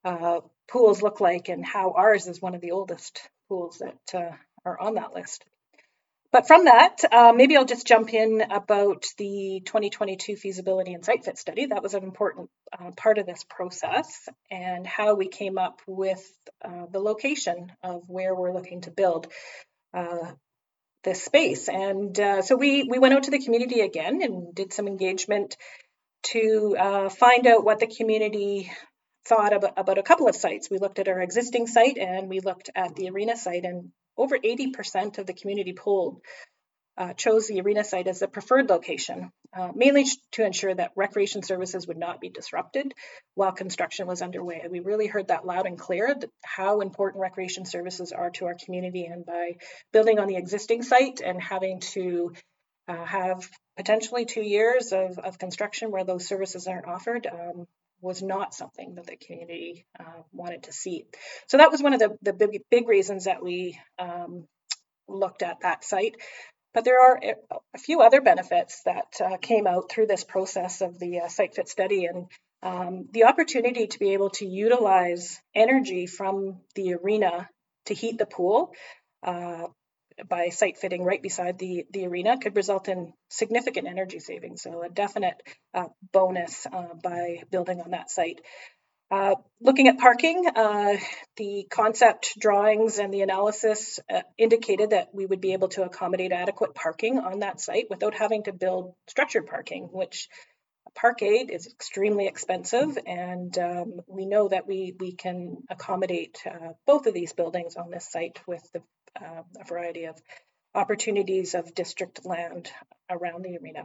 uh, 0.03 0.41
pools 0.67 1.01
look 1.01 1.21
like 1.21 1.47
and 1.47 1.65
how 1.65 1.91
ours 1.91 2.27
is 2.27 2.41
one 2.41 2.55
of 2.55 2.61
the 2.61 2.71
oldest 2.71 3.21
pools 3.47 3.79
that 3.79 4.19
uh, 4.19 4.35
are 4.65 4.79
on 4.79 4.95
that 4.95 5.13
list. 5.13 5.45
But 6.31 6.47
from 6.47 6.65
that, 6.65 6.97
uh, 7.11 7.33
maybe 7.35 7.57
I'll 7.57 7.65
just 7.65 7.85
jump 7.85 8.13
in 8.13 8.41
about 8.41 9.05
the 9.17 9.61
2022 9.65 10.37
feasibility 10.37 10.93
and 10.93 11.03
site 11.03 11.25
fit 11.25 11.37
study. 11.37 11.65
That 11.65 11.83
was 11.83 11.93
an 11.93 12.03
important 12.03 12.49
uh, 12.71 12.91
part 12.91 13.17
of 13.17 13.25
this 13.25 13.43
process 13.43 14.29
and 14.49 14.87
how 14.87 15.15
we 15.15 15.27
came 15.27 15.57
up 15.57 15.81
with 15.87 16.25
uh, 16.63 16.85
the 16.89 16.99
location 16.99 17.73
of 17.83 18.03
where 18.07 18.33
we're 18.33 18.53
looking 18.53 18.81
to 18.81 18.91
build 18.91 19.27
uh, 19.93 20.31
this 21.03 21.21
space. 21.21 21.67
And 21.67 22.17
uh, 22.17 22.41
so 22.41 22.55
we, 22.55 22.83
we 22.83 22.99
went 22.99 23.13
out 23.13 23.23
to 23.23 23.31
the 23.31 23.43
community 23.43 23.81
again 23.81 24.21
and 24.21 24.55
did 24.55 24.71
some 24.71 24.87
engagement 24.87 25.57
to 26.23 26.77
uh, 26.79 27.09
find 27.09 27.45
out 27.45 27.65
what 27.65 27.79
the 27.79 27.87
community 27.87 28.71
thought 29.25 29.53
about, 29.53 29.73
about 29.77 29.97
a 29.97 30.03
couple 30.03 30.27
of 30.27 30.35
sites. 30.35 30.69
We 30.69 30.79
looked 30.79 30.99
at 30.99 31.07
our 31.07 31.21
existing 31.21 31.67
site 31.67 31.97
and 31.97 32.29
we 32.29 32.39
looked 32.39 32.69
at 32.75 32.95
the 32.95 33.09
arena 33.09 33.35
site, 33.35 33.65
and 33.65 33.91
over 34.17 34.37
80% 34.37 35.17
of 35.17 35.25
the 35.25 35.33
community 35.33 35.73
polled 35.73 36.21
uh, 36.97 37.13
chose 37.13 37.47
the 37.47 37.61
arena 37.61 37.83
site 37.83 38.07
as 38.07 38.19
the 38.19 38.27
preferred 38.27 38.69
location, 38.69 39.31
uh, 39.57 39.71
mainly 39.73 40.05
to 40.31 40.45
ensure 40.45 40.73
that 40.73 40.91
recreation 40.95 41.41
services 41.41 41.87
would 41.87 41.97
not 41.97 42.19
be 42.19 42.29
disrupted 42.29 42.93
while 43.33 43.51
construction 43.51 44.07
was 44.07 44.21
underway. 44.21 44.61
We 44.69 44.81
really 44.81 45.07
heard 45.07 45.29
that 45.29 45.45
loud 45.45 45.65
and 45.65 45.79
clear 45.79 46.15
how 46.43 46.81
important 46.81 47.21
recreation 47.21 47.65
services 47.65 48.11
are 48.11 48.29
to 48.31 48.45
our 48.45 48.55
community, 48.55 49.05
and 49.05 49.25
by 49.25 49.55
building 49.93 50.19
on 50.19 50.27
the 50.27 50.35
existing 50.35 50.83
site 50.83 51.21
and 51.21 51.41
having 51.41 51.79
to 51.95 52.33
uh, 52.87 53.05
have 53.05 53.49
potentially 53.77 54.25
two 54.25 54.43
years 54.43 54.91
of, 54.91 55.17
of 55.17 55.39
construction 55.39 55.91
where 55.91 56.03
those 56.03 56.27
services 56.27 56.67
aren't 56.67 56.87
offered, 56.87 57.25
um, 57.25 57.67
was 58.01 58.21
not 58.21 58.53
something 58.53 58.95
that 58.95 59.05
the 59.07 59.17
community 59.17 59.85
uh, 59.99 60.23
wanted 60.33 60.63
to 60.63 60.73
see. 60.73 61.05
So 61.47 61.57
that 61.57 61.71
was 61.71 61.81
one 61.83 61.93
of 61.93 61.99
the, 61.99 62.17
the 62.21 62.33
big, 62.33 62.61
big 62.69 62.87
reasons 62.87 63.25
that 63.25 63.43
we 63.43 63.79
um, 63.99 64.47
looked 65.07 65.43
at 65.43 65.61
that 65.61 65.83
site. 65.83 66.15
but 66.73 66.85
there 66.85 67.01
are 67.01 67.19
a 67.73 67.77
few 67.77 68.01
other 68.01 68.21
benefits 68.21 68.81
that 68.85 69.21
uh, 69.23 69.37
came 69.37 69.67
out 69.67 69.91
through 69.91 70.07
this 70.07 70.23
process 70.23 70.81
of 70.81 70.99
the 70.99 71.21
uh, 71.21 71.27
site 71.27 71.55
fit 71.55 71.67
study 71.67 72.05
and 72.05 72.27
um, 72.63 73.07
the 73.11 73.25
opportunity 73.25 73.87
to 73.87 73.99
be 73.99 74.13
able 74.13 74.29
to 74.29 74.45
utilize 74.45 75.39
energy 75.55 76.05
from 76.05 76.61
the 76.75 76.93
arena 76.93 77.49
to 77.85 77.93
heat 77.93 78.17
the 78.17 78.25
pool 78.25 78.73
uh, 79.23 79.67
by 80.27 80.49
site 80.49 80.77
fitting 80.77 81.03
right 81.03 81.21
beside 81.21 81.57
the, 81.57 81.85
the 81.91 82.05
arena 82.05 82.37
could 82.39 82.55
result 82.55 82.87
in 82.87 83.13
significant 83.29 83.87
energy 83.87 84.19
savings. 84.19 84.61
So, 84.61 84.83
a 84.83 84.89
definite 84.89 85.41
uh, 85.73 85.87
bonus 86.11 86.65
uh, 86.71 86.93
by 87.01 87.43
building 87.49 87.81
on 87.81 87.91
that 87.91 88.09
site. 88.09 88.41
Uh, 89.11 89.35
looking 89.59 89.89
at 89.89 89.97
parking, 89.97 90.45
uh, 90.55 90.95
the 91.35 91.67
concept 91.69 92.33
drawings 92.39 92.97
and 92.97 93.13
the 93.13 93.21
analysis 93.21 93.99
uh, 94.09 94.21
indicated 94.37 94.91
that 94.91 95.09
we 95.13 95.25
would 95.25 95.41
be 95.41 95.51
able 95.51 95.67
to 95.67 95.83
accommodate 95.83 96.31
adequate 96.31 96.73
parking 96.73 97.19
on 97.19 97.39
that 97.39 97.59
site 97.59 97.87
without 97.89 98.13
having 98.13 98.43
to 98.43 98.53
build 98.53 98.93
structured 99.07 99.47
parking, 99.47 99.89
which 99.91 100.29
parkade 100.95 101.49
is 101.49 101.67
extremely 101.67 102.27
expensive, 102.27 102.97
and 103.05 103.57
um, 103.57 104.01
we 104.07 104.25
know 104.25 104.47
that 104.47 104.67
we, 104.67 104.95
we 104.99 105.13
can 105.13 105.57
accommodate 105.69 106.37
uh, 106.45 106.73
both 106.85 107.05
of 107.05 107.13
these 107.13 107.33
buildings 107.33 107.75
on 107.75 107.89
this 107.89 108.09
site 108.09 108.39
with 108.47 108.63
the, 108.73 108.81
uh, 109.19 109.43
a 109.59 109.65
variety 109.65 110.05
of 110.05 110.21
opportunities 110.73 111.55
of 111.55 111.73
district 111.73 112.25
land 112.25 112.71
around 113.09 113.43
the 113.43 113.57
arena. 113.57 113.83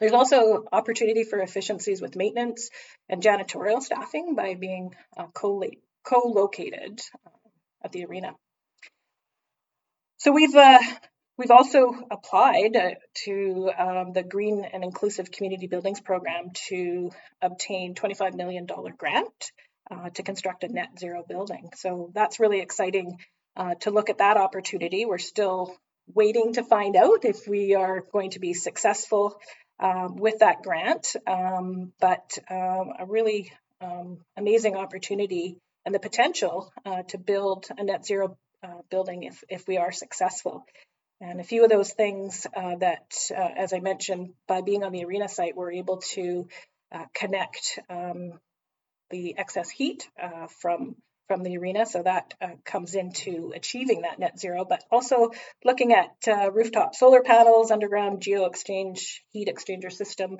There's 0.00 0.12
also 0.12 0.64
opportunity 0.72 1.24
for 1.24 1.40
efficiencies 1.40 2.00
with 2.00 2.16
maintenance 2.16 2.70
and 3.08 3.22
janitorial 3.22 3.82
staffing 3.82 4.34
by 4.34 4.54
being 4.54 4.94
uh, 5.16 5.26
co-located 5.34 7.00
uh, 7.26 7.30
at 7.84 7.92
the 7.92 8.04
arena. 8.04 8.34
So 10.18 10.32
we've 10.32 10.54
uh, 10.54 10.78
we've 11.36 11.50
also 11.50 11.94
applied 12.10 12.76
uh, 12.76 12.90
to 13.24 13.70
um, 13.76 14.12
the 14.12 14.22
Green 14.22 14.64
and 14.64 14.84
Inclusive 14.84 15.30
Community 15.30 15.66
Buildings 15.66 16.00
Program 16.00 16.50
to 16.68 17.10
obtain 17.40 17.94
$25 17.94 18.34
million 18.34 18.66
grant 18.96 19.52
uh, 19.90 20.10
to 20.10 20.22
construct 20.22 20.64
a 20.64 20.68
net 20.68 20.98
zero 20.98 21.24
building. 21.28 21.70
So 21.76 22.10
that's 22.14 22.40
really 22.40 22.60
exciting 22.60 23.18
uh, 23.56 23.74
to 23.80 23.90
look 23.90 24.10
at 24.10 24.18
that 24.18 24.36
opportunity. 24.36 25.04
We're 25.04 25.18
still 25.18 25.76
waiting 26.12 26.54
to 26.54 26.64
find 26.64 26.96
out 26.96 27.24
if 27.24 27.46
we 27.46 27.74
are 27.74 28.04
going 28.12 28.30
to 28.30 28.40
be 28.40 28.54
successful 28.54 29.38
um, 29.78 30.16
with 30.16 30.40
that 30.40 30.62
grant, 30.62 31.16
um, 31.26 31.92
but 32.00 32.38
um, 32.50 32.92
a 32.98 33.06
really 33.06 33.52
um, 33.80 34.18
amazing 34.36 34.76
opportunity 34.76 35.56
and 35.84 35.94
the 35.94 36.00
potential 36.00 36.72
uh, 36.84 37.02
to 37.08 37.18
build 37.18 37.66
a 37.76 37.82
net 37.82 38.06
zero 38.06 38.36
uh, 38.62 38.80
building 38.90 39.24
if, 39.24 39.42
if 39.48 39.66
we 39.66 39.78
are 39.78 39.92
successful. 39.92 40.64
And 41.20 41.40
a 41.40 41.44
few 41.44 41.64
of 41.64 41.70
those 41.70 41.92
things 41.92 42.46
uh, 42.56 42.76
that, 42.76 43.14
uh, 43.30 43.48
as 43.56 43.72
I 43.72 43.80
mentioned, 43.80 44.34
by 44.48 44.60
being 44.60 44.82
on 44.82 44.92
the 44.92 45.04
arena 45.04 45.28
site, 45.28 45.56
we're 45.56 45.72
able 45.72 45.98
to 46.14 46.48
uh, 46.90 47.04
connect 47.14 47.78
um, 47.88 48.40
the 49.10 49.36
excess 49.38 49.70
heat 49.70 50.08
uh, 50.20 50.48
from 50.60 50.96
from 51.28 51.42
the 51.42 51.56
arena. 51.56 51.86
So 51.86 52.02
that 52.02 52.34
uh, 52.40 52.48
comes 52.64 52.94
into 52.94 53.52
achieving 53.54 54.02
that 54.02 54.18
net 54.18 54.38
zero, 54.38 54.64
but 54.68 54.84
also 54.90 55.30
looking 55.64 55.92
at 55.92 56.10
uh, 56.28 56.50
rooftop 56.50 56.94
solar 56.94 57.22
panels, 57.22 57.70
underground 57.70 58.22
geo 58.22 58.44
exchange 58.46 59.24
heat 59.30 59.48
exchanger 59.48 59.92
system 59.92 60.38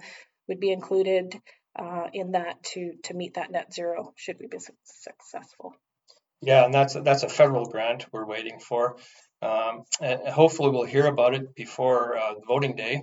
would 0.49 0.61
be 0.61 0.73
included 0.73 1.41
uh, 1.79 2.07
in 2.13 2.33
that 2.33 2.63
to 2.63 2.93
to 3.05 3.15
meet 3.15 3.35
that 3.35 3.51
net 3.51 3.73
zero 3.73 4.13
should 4.17 4.37
we 4.39 4.47
be 4.47 4.59
successful. 4.85 5.75
Yeah, 6.43 6.65
and 6.65 6.75
that's 6.75 6.95
that's 6.95 7.23
a 7.23 7.29
federal 7.29 7.67
grant 7.67 8.07
we're 8.13 8.27
waiting 8.27 8.59
for, 8.59 8.97
um, 9.41 9.85
and 10.01 10.29
hopefully 10.29 10.71
we'll 10.71 10.85
hear 10.85 11.07
about 11.07 11.35
it 11.35 11.55
before 11.55 12.17
uh, 12.17 12.35
voting 12.47 12.77
day. 12.77 13.03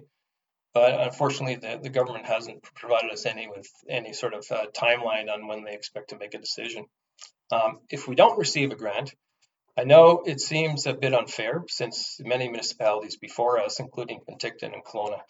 But 0.74 1.00
unfortunately, 1.00 1.56
the, 1.56 1.80
the 1.82 1.90
government 1.90 2.28
hasn't 2.28 2.62
provided 2.62 3.12
us 3.12 3.26
any 3.26 3.48
with 3.48 3.68
any 3.90 4.14
sort 4.14 4.34
of 4.36 4.46
uh, 4.52 4.66
timeline 4.76 5.34
on 5.34 5.48
when 5.48 5.64
they 5.64 5.74
expect 5.74 6.10
to 6.10 6.18
make 6.18 6.36
a 6.36 6.40
decision. 6.40 6.86
Um, 7.52 7.80
if 7.90 8.08
we 8.08 8.16
don't 8.16 8.38
receive 8.38 8.72
a 8.72 8.76
grant, 8.76 9.14
I 9.78 9.84
know 9.84 10.24
it 10.26 10.42
seems 10.42 10.86
a 10.86 10.94
bit 10.94 11.14
unfair 11.14 11.64
since 11.70 12.20
many 12.20 12.50
municipalities 12.50 13.18
before 13.18 13.60
us, 13.60 13.80
including 13.80 14.22
Penticton 14.30 14.74
and 14.74 14.84
Kelowna, 14.84 15.22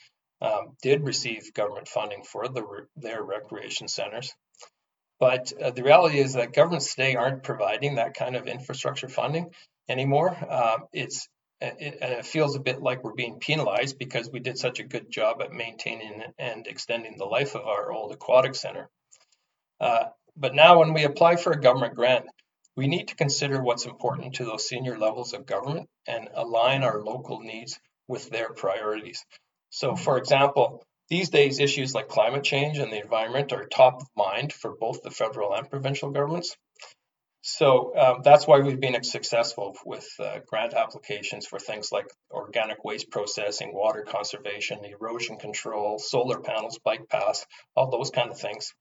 um, 0.41 0.75
did 0.81 1.03
receive 1.03 1.53
government 1.53 1.87
funding 1.87 2.23
for 2.23 2.47
the, 2.47 2.63
their 2.95 3.21
recreation 3.21 3.87
centers. 3.87 4.33
But 5.19 5.51
uh, 5.61 5.71
the 5.71 5.83
reality 5.83 6.19
is 6.19 6.33
that 6.33 6.53
governments 6.53 6.95
today 6.95 7.15
aren't 7.15 7.43
providing 7.43 7.95
that 7.95 8.13
kind 8.13 8.35
of 8.35 8.47
infrastructure 8.47 9.09
funding 9.09 9.51
anymore. 9.87 10.29
Uh, 10.29 10.77
it's 10.93 11.27
it, 11.61 11.97
and 12.01 12.13
it 12.13 12.25
feels 12.25 12.55
a 12.55 12.61
bit 12.61 12.81
like 12.81 13.03
we're 13.03 13.13
being 13.13 13.39
penalized 13.39 13.99
because 13.99 14.31
we 14.31 14.39
did 14.39 14.57
such 14.57 14.79
a 14.79 14.83
good 14.83 15.11
job 15.11 15.41
at 15.41 15.51
maintaining 15.51 16.23
and 16.37 16.67
extending 16.67 17.17
the 17.17 17.25
life 17.25 17.53
of 17.55 17.65
our 17.65 17.91
old 17.91 18.13
aquatic 18.13 18.55
center. 18.55 18.89
Uh, 19.79 20.05
but 20.39 20.55
now, 20.55 20.79
when 20.79 20.93
we 20.93 21.03
apply 21.03 21.35
for 21.35 21.51
a 21.51 21.59
government 21.59 21.95
grant, 21.95 22.25
we 22.77 22.87
need 22.87 23.09
to 23.09 23.15
consider 23.15 23.61
what's 23.61 23.85
important 23.85 24.35
to 24.35 24.45
those 24.45 24.67
senior 24.67 24.97
levels 24.97 25.33
of 25.33 25.45
government 25.45 25.89
and 26.07 26.29
align 26.33 26.83
our 26.83 27.01
local 27.01 27.41
needs 27.41 27.77
with 28.07 28.29
their 28.29 28.53
priorities. 28.53 29.25
So, 29.69 29.95
for 29.97 30.17
example, 30.17 30.85
these 31.09 31.29
days, 31.29 31.59
issues 31.59 31.93
like 31.93 32.07
climate 32.07 32.43
change 32.43 32.77
and 32.77 32.91
the 32.91 33.01
environment 33.01 33.51
are 33.51 33.65
top 33.65 33.95
of 34.01 34.07
mind 34.15 34.53
for 34.53 34.75
both 34.79 35.01
the 35.01 35.11
federal 35.11 35.53
and 35.53 35.69
provincial 35.69 36.11
governments. 36.11 36.55
So 37.41 37.97
um, 37.97 38.21
that's 38.23 38.45
why 38.45 38.59
we've 38.59 38.79
been 38.79 39.01
successful 39.03 39.75
with 39.85 40.07
uh, 40.19 40.39
grant 40.45 40.73
applications 40.73 41.47
for 41.47 41.57
things 41.57 41.89
like 41.91 42.07
organic 42.31 42.83
waste 42.83 43.09
processing, 43.09 43.73
water 43.73 44.05
conservation, 44.07 44.83
erosion 44.85 45.37
control, 45.37 45.99
solar 45.99 46.39
panels, 46.41 46.79
bike 46.83 47.09
paths, 47.09 47.45
all 47.75 47.89
those 47.89 48.11
kind 48.11 48.29
of 48.29 48.39
things. 48.39 48.73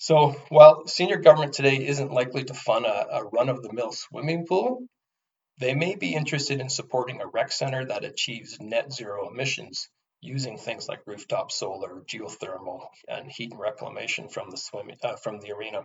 So 0.00 0.30
while 0.48 0.86
senior 0.86 1.18
government 1.18 1.52
today 1.52 1.86
isn't 1.86 2.10
likely 2.10 2.44
to 2.44 2.54
fund 2.54 2.86
a, 2.86 3.18
a 3.18 3.24
run 3.24 3.50
of 3.50 3.62
the 3.62 3.70
mill 3.70 3.92
swimming 3.92 4.46
pool, 4.46 4.86
they 5.58 5.74
may 5.74 5.94
be 5.94 6.14
interested 6.14 6.58
in 6.58 6.70
supporting 6.70 7.20
a 7.20 7.26
rec 7.26 7.52
center 7.52 7.84
that 7.84 8.06
achieves 8.06 8.58
net 8.60 8.90
zero 8.94 9.28
emissions 9.28 9.90
using 10.22 10.56
things 10.56 10.88
like 10.88 11.06
rooftop 11.06 11.52
solar, 11.52 12.00
geothermal, 12.06 12.86
and 13.08 13.30
heat 13.30 13.50
and 13.50 13.60
reclamation 13.60 14.30
from 14.30 14.48
the 14.48 14.96
uh, 15.02 15.16
from 15.16 15.38
the 15.38 15.52
arena. 15.52 15.82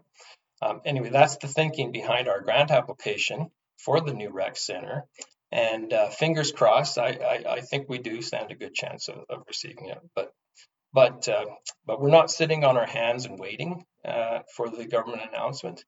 Um, 0.62 0.80
anyway, 0.86 1.10
that's 1.10 1.36
the 1.36 1.50
thinking 1.50 1.92
behind 1.92 2.30
our 2.30 2.40
grant 2.40 2.72
application 2.72 3.52
for 3.80 4.00
the 4.00 4.14
new 4.14 4.30
rec 4.30 4.56
center. 4.56 5.04
And 5.52 5.92
uh, 5.92 6.10
fingers 6.10 6.54
crossed, 6.54 6.98
I, 6.98 7.10
I, 7.10 7.54
I, 7.56 7.62
think 7.62 7.90
we 7.90 7.98
do 7.98 8.22
stand 8.22 8.52
a 8.52 8.56
good 8.56 8.74
chance 8.74 9.10
of, 9.10 9.26
of 9.30 9.44
receiving 9.46 9.90
it. 9.90 10.00
But 10.16 10.32
but 10.96 11.28
uh, 11.28 11.46
but 11.86 12.02
we're 12.02 12.10
not 12.10 12.32
sitting 12.32 12.64
on 12.64 12.78
our 12.78 12.88
hands 12.88 13.26
and 13.26 13.38
waiting 13.38 13.84
uh, 14.06 14.40
for 14.56 14.70
the 14.70 14.88
government 14.88 15.24
announcement 15.30 15.84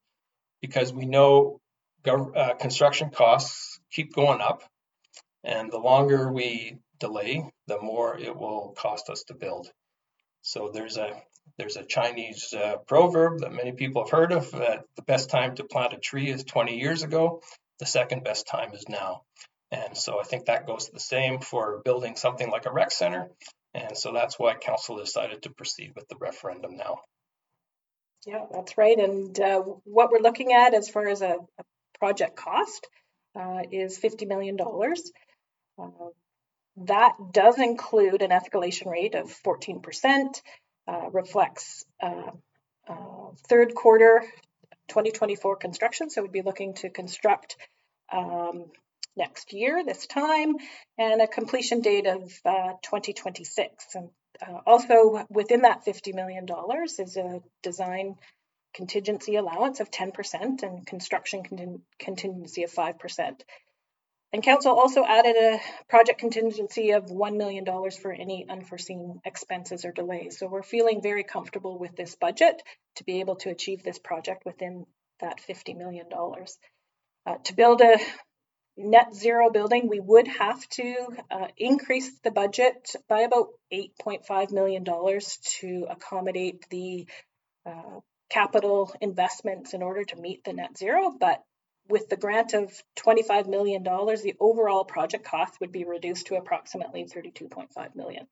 because 0.60 0.92
we 0.92 1.06
know 1.06 1.60
gov- 2.04 2.36
uh, 2.36 2.54
construction 2.54 3.08
costs 3.10 3.80
keep 3.90 4.14
going 4.14 4.42
up, 4.42 4.62
and 5.42 5.72
the 5.72 5.78
longer 5.78 6.30
we 6.30 6.76
delay, 7.00 7.50
the 7.68 7.80
more 7.80 8.18
it 8.18 8.36
will 8.36 8.74
cost 8.76 9.08
us 9.08 9.24
to 9.28 9.34
build. 9.34 9.68
So 10.42 10.70
there's 10.72 10.98
a 10.98 11.10
there's 11.56 11.76
a 11.76 11.84
Chinese 11.84 12.52
uh, 12.52 12.76
proverb 12.86 13.40
that 13.40 13.52
many 13.52 13.72
people 13.72 14.04
have 14.04 14.10
heard 14.10 14.32
of 14.32 14.50
that 14.50 14.84
the 14.96 15.02
best 15.02 15.30
time 15.30 15.54
to 15.54 15.64
plant 15.64 15.94
a 15.94 15.98
tree 15.98 16.28
is 16.28 16.44
20 16.44 16.78
years 16.78 17.02
ago. 17.02 17.40
The 17.78 17.86
second 17.86 18.24
best 18.24 18.46
time 18.46 18.74
is 18.74 18.84
now. 18.90 19.22
And 19.70 19.96
so 19.96 20.20
I 20.20 20.24
think 20.24 20.46
that 20.46 20.66
goes 20.66 20.88
the 20.88 21.00
same 21.00 21.40
for 21.40 21.80
building 21.82 22.16
something 22.16 22.50
like 22.50 22.66
a 22.66 22.72
rec 22.72 22.90
center. 22.90 23.30
And 23.86 23.96
so 23.96 24.12
that's 24.12 24.38
why 24.38 24.54
council 24.54 24.96
decided 24.96 25.42
to 25.42 25.50
proceed 25.50 25.92
with 25.94 26.08
the 26.08 26.16
referendum 26.16 26.76
now. 26.76 27.00
Yeah, 28.26 28.44
that's 28.52 28.76
right. 28.76 28.98
And 28.98 29.38
uh, 29.38 29.60
what 29.84 30.10
we're 30.10 30.20
looking 30.20 30.52
at 30.52 30.74
as 30.74 30.88
far 30.88 31.06
as 31.08 31.22
a, 31.22 31.36
a 31.58 31.64
project 31.98 32.36
cost 32.36 32.86
uh, 33.34 33.62
is 33.70 33.98
$50 33.98 34.26
million. 34.26 34.58
Uh, 35.78 35.88
that 36.84 37.14
does 37.32 37.58
include 37.58 38.22
an 38.22 38.30
escalation 38.30 38.90
rate 38.90 39.14
of 39.14 39.26
14%, 39.44 40.40
uh, 40.86 41.10
reflects 41.12 41.84
uh, 42.02 42.30
uh, 42.88 43.30
third 43.48 43.74
quarter 43.74 44.22
2024 44.88 45.56
construction. 45.56 46.10
So 46.10 46.22
we'd 46.22 46.32
be 46.32 46.42
looking 46.42 46.74
to 46.74 46.90
construct 46.90 47.56
um, 48.12 48.66
next 49.18 49.52
year, 49.52 49.84
this 49.84 50.06
time, 50.06 50.56
and 50.96 51.20
a 51.20 51.26
completion 51.26 51.82
date 51.82 52.06
of 52.06 52.22
uh, 52.44 52.72
2026. 52.82 53.94
And 53.94 54.10
uh, 54.40 54.60
also 54.66 55.26
within 55.28 55.62
that 55.62 55.84
$50 55.84 56.14
million 56.14 56.46
is 56.98 57.16
a 57.16 57.40
design 57.62 58.16
contingency 58.74 59.36
allowance 59.36 59.80
of 59.80 59.90
10% 59.90 60.62
and 60.62 60.86
construction 60.86 61.82
contingency 61.98 62.62
of 62.62 62.72
5%. 62.72 63.40
And 64.32 64.42
Council 64.42 64.72
also 64.72 65.04
added 65.04 65.36
a 65.36 65.60
project 65.88 66.20
contingency 66.20 66.90
of 66.90 67.06
$1 67.06 67.36
million 67.36 67.64
for 67.90 68.12
any 68.12 68.46
unforeseen 68.48 69.20
expenses 69.24 69.86
or 69.86 69.92
delays. 69.92 70.38
So 70.38 70.48
we're 70.48 70.62
feeling 70.62 71.00
very 71.02 71.24
comfortable 71.24 71.78
with 71.78 71.96
this 71.96 72.14
budget 72.14 72.62
to 72.96 73.04
be 73.04 73.20
able 73.20 73.36
to 73.36 73.50
achieve 73.50 73.82
this 73.82 73.98
project 73.98 74.44
within 74.44 74.84
that 75.20 75.40
$50 75.40 75.76
million. 75.78 76.06
Uh, 77.26 77.34
to 77.44 77.54
build 77.54 77.80
a 77.80 77.98
net 78.78 79.14
zero 79.14 79.50
building, 79.50 79.88
we 79.88 80.00
would 80.00 80.28
have 80.28 80.66
to 80.70 80.94
uh, 81.30 81.48
increase 81.56 82.18
the 82.20 82.30
budget 82.30 82.94
by 83.08 83.20
about 83.20 83.48
$8.5 83.72 84.52
million 84.52 84.84
to 84.84 85.86
accommodate 85.90 86.64
the 86.70 87.06
uh, 87.66 88.00
capital 88.30 88.94
investments 89.00 89.74
in 89.74 89.82
order 89.82 90.04
to 90.04 90.16
meet 90.16 90.44
the 90.44 90.52
net 90.52 90.78
zero. 90.78 91.12
But 91.18 91.42
with 91.88 92.08
the 92.08 92.16
grant 92.16 92.54
of 92.54 92.70
$25 92.96 93.48
million, 93.48 93.82
the 93.82 94.36
overall 94.38 94.84
project 94.84 95.24
cost 95.24 95.58
would 95.60 95.72
be 95.72 95.84
reduced 95.84 96.26
to 96.26 96.36
approximately 96.36 97.04
32.5 97.04 97.96
million. 97.96 98.26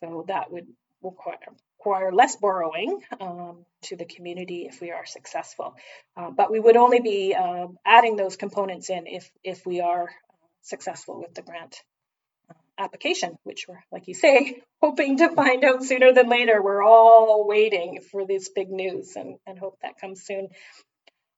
So 0.00 0.24
that 0.28 0.52
would 0.52 0.66
require, 1.02 1.38
require 1.80 2.12
less 2.12 2.36
borrowing 2.36 3.00
um, 3.20 3.64
to 3.80 3.96
the 3.96 4.04
community 4.04 4.66
if 4.70 4.82
we 4.82 4.90
are 4.90 5.06
successful. 5.06 5.74
Uh, 6.14 6.30
but 6.30 6.50
we 6.50 6.60
would 6.60 6.76
only 6.76 7.00
be 7.00 7.34
uh, 7.34 7.68
adding 7.86 8.16
those 8.16 8.36
components 8.36 8.90
in 8.90 9.06
if, 9.06 9.30
if 9.42 9.64
we 9.64 9.80
are 9.80 10.10
successful 10.60 11.20
with 11.20 11.34
the 11.34 11.40
grant 11.40 11.76
uh, 12.50 12.54
application, 12.78 13.38
which 13.44 13.64
we're, 13.66 13.82
like 13.90 14.08
you 14.08 14.14
say, 14.14 14.62
hoping 14.82 15.16
to 15.16 15.30
find 15.30 15.64
out 15.64 15.82
sooner 15.82 16.12
than 16.12 16.28
later. 16.28 16.62
We're 16.62 16.82
all 16.82 17.48
waiting 17.48 18.00
for 18.12 18.26
this 18.26 18.50
big 18.50 18.68
news 18.70 19.16
and, 19.16 19.36
and 19.46 19.58
hope 19.58 19.78
that 19.80 19.98
comes 19.98 20.22
soon. 20.22 20.48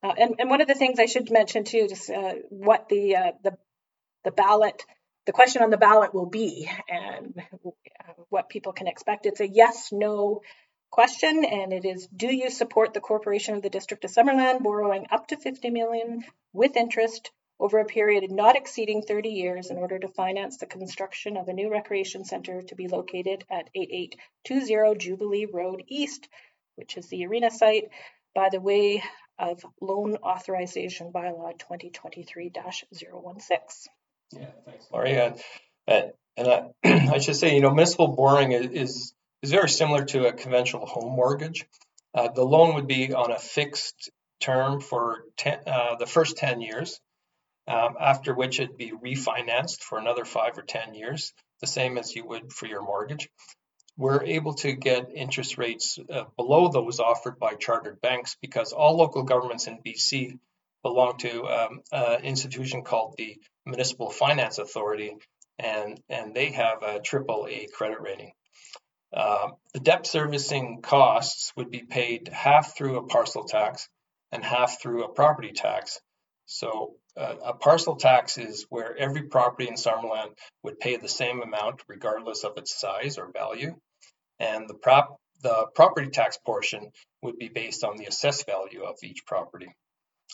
Uh, 0.02 0.12
and, 0.18 0.34
and 0.40 0.50
one 0.50 0.60
of 0.60 0.66
the 0.66 0.74
things 0.74 0.98
I 0.98 1.06
should 1.06 1.30
mention 1.30 1.62
too, 1.62 1.86
just 1.88 2.10
uh, 2.10 2.34
what 2.48 2.88
the, 2.88 3.14
uh, 3.14 3.32
the 3.44 3.56
the 4.24 4.30
ballot, 4.30 4.84
the 5.26 5.32
question 5.32 5.62
on 5.62 5.70
the 5.70 5.76
ballot 5.76 6.14
will 6.14 6.26
be, 6.26 6.68
and 6.88 7.40
what 8.28 8.48
people 8.48 8.72
can 8.72 8.88
expect. 8.88 9.26
It's 9.26 9.40
a 9.40 9.48
yes/no 9.48 10.42
question, 10.90 11.44
and 11.44 11.72
it 11.72 11.84
is: 11.84 12.08
Do 12.08 12.34
you 12.34 12.50
support 12.50 12.94
the 12.94 13.00
corporation 13.00 13.54
of 13.54 13.62
the 13.62 13.70
District 13.70 14.04
of 14.04 14.10
Summerland 14.10 14.62
borrowing 14.62 15.06
up 15.10 15.28
to 15.28 15.36
50 15.36 15.70
million 15.70 16.24
with 16.52 16.76
interest 16.76 17.30
over 17.60 17.78
a 17.78 17.84
period 17.84 18.28
not 18.30 18.56
exceeding 18.56 19.02
30 19.02 19.28
years 19.28 19.70
in 19.70 19.76
order 19.76 19.98
to 19.98 20.08
finance 20.08 20.56
the 20.56 20.66
construction 20.66 21.36
of 21.36 21.46
a 21.46 21.52
new 21.52 21.70
recreation 21.70 22.24
center 22.24 22.62
to 22.62 22.74
be 22.74 22.88
located 22.88 23.44
at 23.48 23.70
8820 23.74 24.98
Jubilee 24.98 25.46
Road 25.46 25.84
East, 25.86 26.28
which 26.74 26.96
is 26.96 27.06
the 27.06 27.24
arena 27.26 27.52
site, 27.52 27.90
by 28.34 28.48
the 28.50 28.60
way 28.60 29.04
of 29.38 29.64
Loan 29.80 30.16
Authorization 30.16 31.12
Bylaw 31.12 31.56
2023-016. 31.58 33.88
Yeah, 34.32 34.46
thanks, 34.64 34.86
Lori. 34.92 35.18
Uh, 35.18 35.32
and 35.86 36.12
I, 36.38 36.64
I, 36.84 37.18
should 37.18 37.36
say, 37.36 37.54
you 37.54 37.60
know, 37.60 37.70
municipal 37.70 38.08
borrowing 38.08 38.52
is, 38.52 39.12
is 39.42 39.50
very 39.50 39.68
similar 39.68 40.04
to 40.06 40.26
a 40.26 40.32
conventional 40.32 40.86
home 40.86 41.14
mortgage. 41.14 41.66
Uh, 42.14 42.28
the 42.28 42.44
loan 42.44 42.74
would 42.74 42.86
be 42.86 43.12
on 43.14 43.30
a 43.30 43.38
fixed 43.38 44.10
term 44.40 44.80
for 44.80 45.24
ten, 45.36 45.58
uh, 45.66 45.96
the 45.96 46.06
first 46.06 46.36
10 46.36 46.60
years, 46.60 47.00
um, 47.68 47.96
after 48.00 48.34
which 48.34 48.60
it'd 48.60 48.76
be 48.76 48.92
refinanced 48.92 49.80
for 49.80 49.98
another 49.98 50.24
five 50.24 50.58
or 50.58 50.62
10 50.62 50.94
years, 50.94 51.32
the 51.60 51.66
same 51.66 51.96
as 51.98 52.14
you 52.14 52.26
would 52.26 52.52
for 52.52 52.66
your 52.66 52.82
mortgage 52.82 53.28
we're 53.96 54.22
able 54.24 54.54
to 54.54 54.72
get 54.72 55.10
interest 55.14 55.58
rates 55.58 55.98
uh, 56.10 56.24
below 56.36 56.68
those 56.68 57.00
offered 57.00 57.38
by 57.38 57.54
chartered 57.54 58.00
banks 58.00 58.36
because 58.40 58.72
all 58.72 58.96
local 58.96 59.22
governments 59.22 59.66
in 59.66 59.78
BC 59.84 60.38
belong 60.82 61.18
to 61.18 61.44
um, 61.44 61.82
an 61.92 62.24
institution 62.24 62.82
called 62.82 63.14
the 63.16 63.38
Municipal 63.66 64.10
Finance 64.10 64.58
Authority, 64.58 65.16
and, 65.58 66.00
and 66.08 66.34
they 66.34 66.50
have 66.52 66.82
a 66.82 67.00
triple 67.00 67.46
A 67.48 67.66
credit 67.72 68.00
rating. 68.00 68.32
Uh, 69.12 69.50
the 69.74 69.80
debt 69.80 70.06
servicing 70.06 70.80
costs 70.82 71.52
would 71.56 71.70
be 71.70 71.82
paid 71.82 72.28
half 72.28 72.76
through 72.76 72.96
a 72.96 73.06
parcel 73.06 73.44
tax 73.44 73.88
and 74.30 74.42
half 74.44 74.80
through 74.80 75.04
a 75.04 75.12
property 75.12 75.52
tax. 75.52 76.00
So 76.46 76.94
uh, 77.16 77.34
a 77.44 77.54
parcel 77.54 77.96
tax 77.96 78.38
is 78.38 78.66
where 78.70 78.96
every 78.96 79.24
property 79.24 79.68
in 79.68 79.74
Summerland 79.74 80.34
would 80.62 80.80
pay 80.80 80.96
the 80.96 81.08
same 81.08 81.42
amount 81.42 81.82
regardless 81.88 82.44
of 82.44 82.56
its 82.56 82.78
size 82.78 83.18
or 83.18 83.30
value. 83.30 83.76
And 84.40 84.68
the 84.68 84.74
prop 84.74 85.18
the 85.42 85.66
property 85.74 86.08
tax 86.08 86.38
portion 86.38 86.92
would 87.20 87.36
be 87.36 87.48
based 87.48 87.84
on 87.84 87.96
the 87.96 88.06
assessed 88.06 88.46
value 88.46 88.84
of 88.84 88.96
each 89.02 89.26
property. 89.26 89.74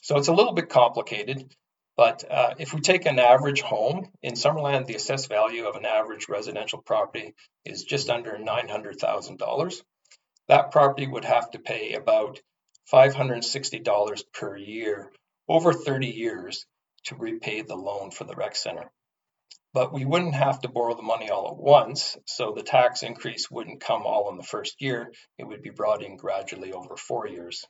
So 0.03 0.19
it's 0.19 0.29
a 0.29 0.35
little 0.35 0.53
bit 0.53 0.69
complicated, 0.69 1.51
but 1.99 2.25
uh, 2.31 2.55
if 2.59 2.73
we 2.73 2.81
take 2.81 3.07
an 3.07 3.19
average 3.19 3.61
home 3.61 4.09
in 4.23 4.35
Summerland, 4.35 4.87
the 4.87 4.95
assessed 4.95 5.29
value 5.29 5.67
of 5.67 5.75
an 5.75 5.85
average 5.85 6.29
residential 6.29 6.81
property 6.81 7.35
is 7.65 7.83
just 7.83 8.09
under 8.09 8.39
$900,000. 8.39 9.83
That 10.47 10.71
property 10.71 11.09
would 11.09 11.25
have 11.25 11.51
to 11.51 11.59
pay 11.59 11.95
about 11.95 12.39
$560 12.93 14.23
per 14.33 14.57
year 14.57 15.11
over 15.49 15.73
30 15.73 16.07
years 16.07 16.67
to 17.07 17.17
repay 17.17 17.63
the 17.63 17.75
loan 17.75 18.13
for 18.13 18.23
the 18.23 18.37
rec 18.37 18.55
center. 18.55 18.93
But 19.75 19.93
we 19.93 20.05
wouldn't 20.05 20.37
have 20.37 20.61
to 20.61 20.69
borrow 20.69 20.95
the 20.95 21.03
money 21.03 21.31
all 21.31 21.49
at 21.49 21.57
once, 21.57 22.17
so 22.27 22.53
the 22.53 22.63
tax 22.63 23.03
increase 23.03 23.51
wouldn't 23.51 23.81
come 23.81 24.03
all 24.05 24.31
in 24.31 24.37
the 24.37 24.45
first 24.45 24.81
year. 24.81 25.13
It 25.37 25.49
would 25.49 25.63
be 25.63 25.71
brought 25.71 26.05
in 26.05 26.17
gradually 26.17 26.73
over 26.73 26.97
four 26.97 27.27
years. 27.27 27.67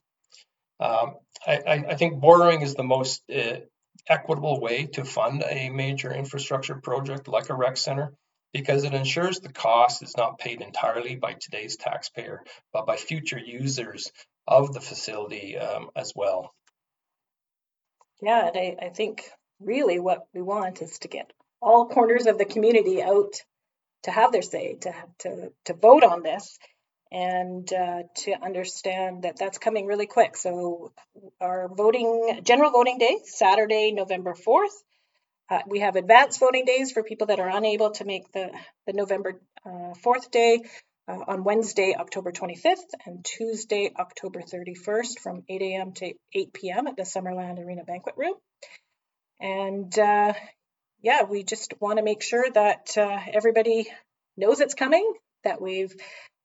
Um, 0.80 1.14
I, 1.46 1.84
I, 1.88 1.94
think 1.96 2.20
borrowing 2.20 2.60
is 2.60 2.74
the 2.76 2.84
most 2.84 3.20
uh, 3.34 3.56
equitable 4.06 4.60
way 4.60 4.86
to 4.86 5.04
fund 5.04 5.44
a 5.48 5.70
major 5.70 6.12
infrastructure 6.12 6.76
project 6.76 7.28
like 7.28 7.50
a 7.50 7.54
rec 7.54 7.76
center 7.76 8.12
because 8.52 8.84
it 8.84 8.94
ensures 8.94 9.40
the 9.40 9.52
cost 9.52 10.02
is 10.02 10.16
not 10.16 10.38
paid 10.38 10.60
entirely 10.60 11.16
by 11.16 11.34
today's 11.34 11.76
taxpayer, 11.76 12.42
but 12.72 12.86
by 12.86 12.96
future 12.96 13.38
users 13.38 14.10
of 14.46 14.72
the 14.72 14.80
facility 14.80 15.58
um, 15.58 15.90
as 15.94 16.12
well. 16.16 16.54
Yeah, 18.22 18.50
I, 18.54 18.76
I 18.80 18.88
think 18.88 19.24
really 19.60 19.98
what 19.98 20.26
we 20.32 20.42
want 20.42 20.82
is 20.82 20.98
to 21.00 21.08
get 21.08 21.32
all 21.60 21.88
corners 21.88 22.26
of 22.26 22.38
the 22.38 22.44
community 22.44 23.02
out 23.02 23.34
to 24.04 24.10
have 24.10 24.32
their 24.32 24.42
say, 24.42 24.74
to 24.80 24.94
to 25.18 25.52
to 25.66 25.74
vote 25.74 26.04
on 26.04 26.22
this, 26.22 26.58
and 27.10 27.72
uh, 27.72 28.02
to 28.16 28.32
understand 28.42 29.22
that 29.22 29.38
that's 29.38 29.58
coming 29.58 29.86
really 29.86 30.06
quick. 30.06 30.36
So 30.36 30.92
our 31.40 31.68
voting 31.68 32.40
general 32.42 32.70
voting 32.70 32.98
day 32.98 33.18
Saturday, 33.24 33.92
November 33.92 34.34
fourth. 34.34 34.72
Uh, 35.50 35.60
we 35.66 35.80
have 35.80 35.96
advanced 35.96 36.40
voting 36.40 36.66
days 36.66 36.92
for 36.92 37.02
people 37.02 37.28
that 37.28 37.40
are 37.40 37.48
unable 37.48 37.90
to 37.92 38.04
make 38.04 38.30
the 38.32 38.50
the 38.86 38.92
November 38.92 39.40
uh, 39.66 39.94
fourth 40.02 40.30
day. 40.30 40.60
Uh, 41.10 41.24
on 41.26 41.42
Wednesday, 41.42 41.96
October 41.98 42.32
25th, 42.32 42.92
and 43.06 43.24
Tuesday, 43.24 43.90
October 43.98 44.42
31st, 44.42 45.18
from 45.18 45.42
8 45.48 45.62
a.m. 45.62 45.92
to 45.92 46.12
8 46.34 46.52
p.m. 46.52 46.86
at 46.86 46.98
the 46.98 47.04
Summerland 47.04 47.58
Arena 47.58 47.82
Banquet 47.82 48.14
Room. 48.18 48.34
And 49.40 49.98
uh, 49.98 50.34
yeah, 51.00 51.22
we 51.22 51.44
just 51.44 51.74
want 51.80 51.98
to 51.98 52.04
make 52.04 52.22
sure 52.22 52.44
that 52.50 52.90
uh, 52.96 53.20
everybody 53.32 53.88
knows 54.36 54.60
it's 54.60 54.74
coming, 54.74 55.12
that 55.44 55.60
we've 55.60 55.94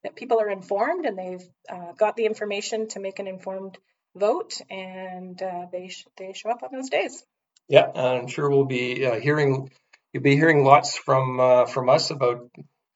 that 0.04 0.16
people 0.16 0.40
are 0.40 0.50
informed 0.50 1.06
and 1.06 1.18
they've 1.18 1.48
uh, 1.70 1.94
got 1.98 2.16
the 2.16 2.26
information 2.26 2.88
to 2.90 3.00
make 3.00 3.20
an 3.20 3.28
informed 3.28 3.78
vote, 4.16 4.60
and 4.70 5.42
uh, 5.42 5.66
they 5.72 5.88
sh- 5.88 6.08
they 6.18 6.34
show 6.34 6.50
up 6.50 6.64
on 6.64 6.70
those 6.72 6.90
days. 6.90 7.24
Yeah, 7.68 7.90
I'm 7.96 8.28
sure 8.28 8.50
we'll 8.50 8.66
be 8.66 9.06
uh, 9.06 9.20
hearing 9.20 9.72
you'll 10.12 10.24
be 10.24 10.36
hearing 10.36 10.64
lots 10.64 10.96
from 10.98 11.40
uh, 11.40 11.66
from 11.66 11.90
us 11.90 12.12
about 12.12 12.50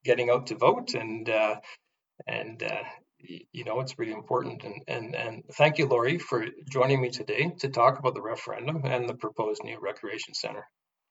getting 0.03 0.29
out 0.29 0.47
to 0.47 0.55
vote 0.55 0.93
and 0.93 1.29
uh, 1.29 1.55
and 2.27 2.63
you 3.19 3.63
know 3.65 3.79
it's 3.79 3.97
really 3.97 4.11
important 4.11 4.63
and 4.63 4.83
and 4.87 5.15
and 5.15 5.43
thank 5.53 5.79
you 5.79 5.87
Lori 5.87 6.19
for 6.19 6.45
joining 6.69 7.01
me 7.01 7.09
today 7.09 7.51
to 7.59 7.69
talk 7.69 7.99
about 7.99 8.13
the 8.13 8.21
referendum 8.21 8.81
and 8.85 9.09
the 9.09 9.15
proposed 9.15 9.63
new 9.63 9.79
recreation 9.81 10.33
center 10.33 10.67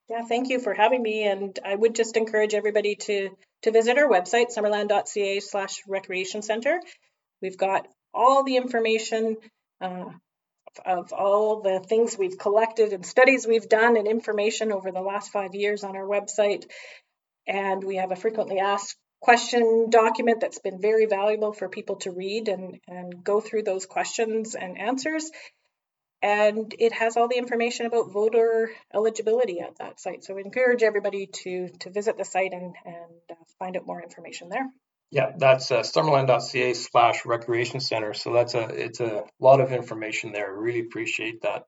yeah, 0.09 0.23
thank 0.25 0.49
you 0.49 0.61
for 0.61 0.73
having 0.73 1.03
me. 1.03 1.25
And 1.25 1.59
I 1.65 1.75
would 1.75 1.95
just 1.95 2.17
encourage 2.17 2.55
everybody 2.55 2.95
to 2.95 3.31
to 3.62 3.71
visit 3.71 3.99
our 3.99 4.09
website, 4.09 4.55
summerland.ca 4.57 5.40
slash 5.40 5.83
recreation 5.88 6.42
center. 6.42 6.81
We've 7.42 7.59
got 7.59 7.87
all 8.14 8.45
the 8.45 8.57
information 8.57 9.37
uh, 9.81 10.07
of 10.85 11.12
all 11.12 11.62
the 11.62 11.81
things 11.81 12.16
we've 12.19 12.38
collected 12.38 12.92
and 12.92 13.05
studies 13.05 13.47
we've 13.47 13.69
done 13.69 13.97
and 13.97 14.07
information 14.07 14.73
over 14.73 14.92
the 14.92 15.01
last 15.01 15.33
five 15.33 15.55
years 15.55 15.85
on 15.85 15.97
our 15.97 16.07
website. 16.07 16.66
And 17.47 17.83
we 17.83 17.97
have 17.97 18.11
a 18.11 18.16
frequently 18.16 18.59
asked 18.59 18.97
question 19.21 19.88
document 19.90 20.40
that's 20.40 20.59
been 20.59 20.81
very 20.81 21.07
valuable 21.07 21.53
for 21.53 21.69
people 21.69 21.97
to 21.97 22.11
read 22.11 22.49
and, 22.49 22.79
and 22.87 23.25
go 23.25 23.40
through 23.40 23.62
those 23.62 23.87
questions 23.87 24.55
and 24.55 24.79
answers 24.79 25.31
and 26.22 26.74
it 26.79 26.92
has 26.92 27.16
all 27.16 27.29
the 27.29 27.37
information 27.37 27.87
about 27.87 28.12
voter 28.12 28.70
eligibility 28.94 29.61
at 29.61 29.76
that 29.79 30.00
site. 30.00 30.24
So 30.24 30.35
we 30.35 30.42
encourage 30.42 30.83
everybody 30.83 31.26
to 31.26 31.68
to 31.81 31.90
visit 31.90 32.16
the 32.16 32.24
site 32.24 32.52
and 32.52 32.74
and 32.85 33.20
uh, 33.31 33.35
find 33.59 33.76
out 33.76 33.87
more 33.87 34.02
information 34.02 34.48
there. 34.48 34.66
Yeah, 35.11 35.33
that's 35.38 35.70
uh, 35.70 35.81
summerland.ca 35.81 36.74
slash 36.74 37.24
recreation 37.24 37.81
center. 37.81 38.12
So 38.14 38.33
that's 38.33 38.55
a 38.55 38.64
it's 38.68 39.00
a 39.00 39.24
lot 39.38 39.61
of 39.61 39.72
information 39.72 40.33
there. 40.33 40.52
Really 40.52 40.81
appreciate 40.81 41.42
that. 41.42 41.64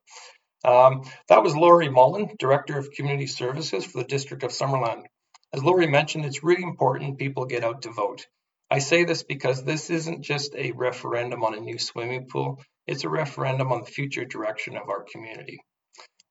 Um, 0.65 1.03
that 1.29 1.43
was 1.43 1.55
Lori 1.55 1.89
Mullin, 1.89 2.35
Director 2.39 2.79
of 2.79 2.91
Community 2.91 3.29
Services 3.29 3.85
for 3.85 3.99
the 3.99 4.09
District 4.09 4.43
of 4.43 4.51
Summerland. 4.51 5.05
As 5.53 5.63
Lori 5.63 5.87
mentioned, 5.87 6.25
it's 6.25 6.43
really 6.43 6.65
important 6.65 7.19
people 7.19 7.47
get 7.47 7.65
out 7.65 7.83
to 7.83 7.91
vote. 7.93 8.27
I 8.71 8.81
say 8.81 9.05
this 9.05 9.23
because 9.23 9.65
this 9.65 9.89
isn't 9.89 10.23
just 10.23 10.55
a 10.55 10.73
referendum 10.73 11.43
on 11.45 11.55
a 11.55 11.61
new 11.61 11.79
swimming 11.79 12.27
pool, 12.27 12.61
it's 12.89 13.05
a 13.05 13.09
referendum 13.09 13.71
on 13.71 13.81
the 13.81 13.91
future 13.91 14.25
direction 14.25 14.77
of 14.77 14.89
our 14.89 15.05
community. 15.05 15.61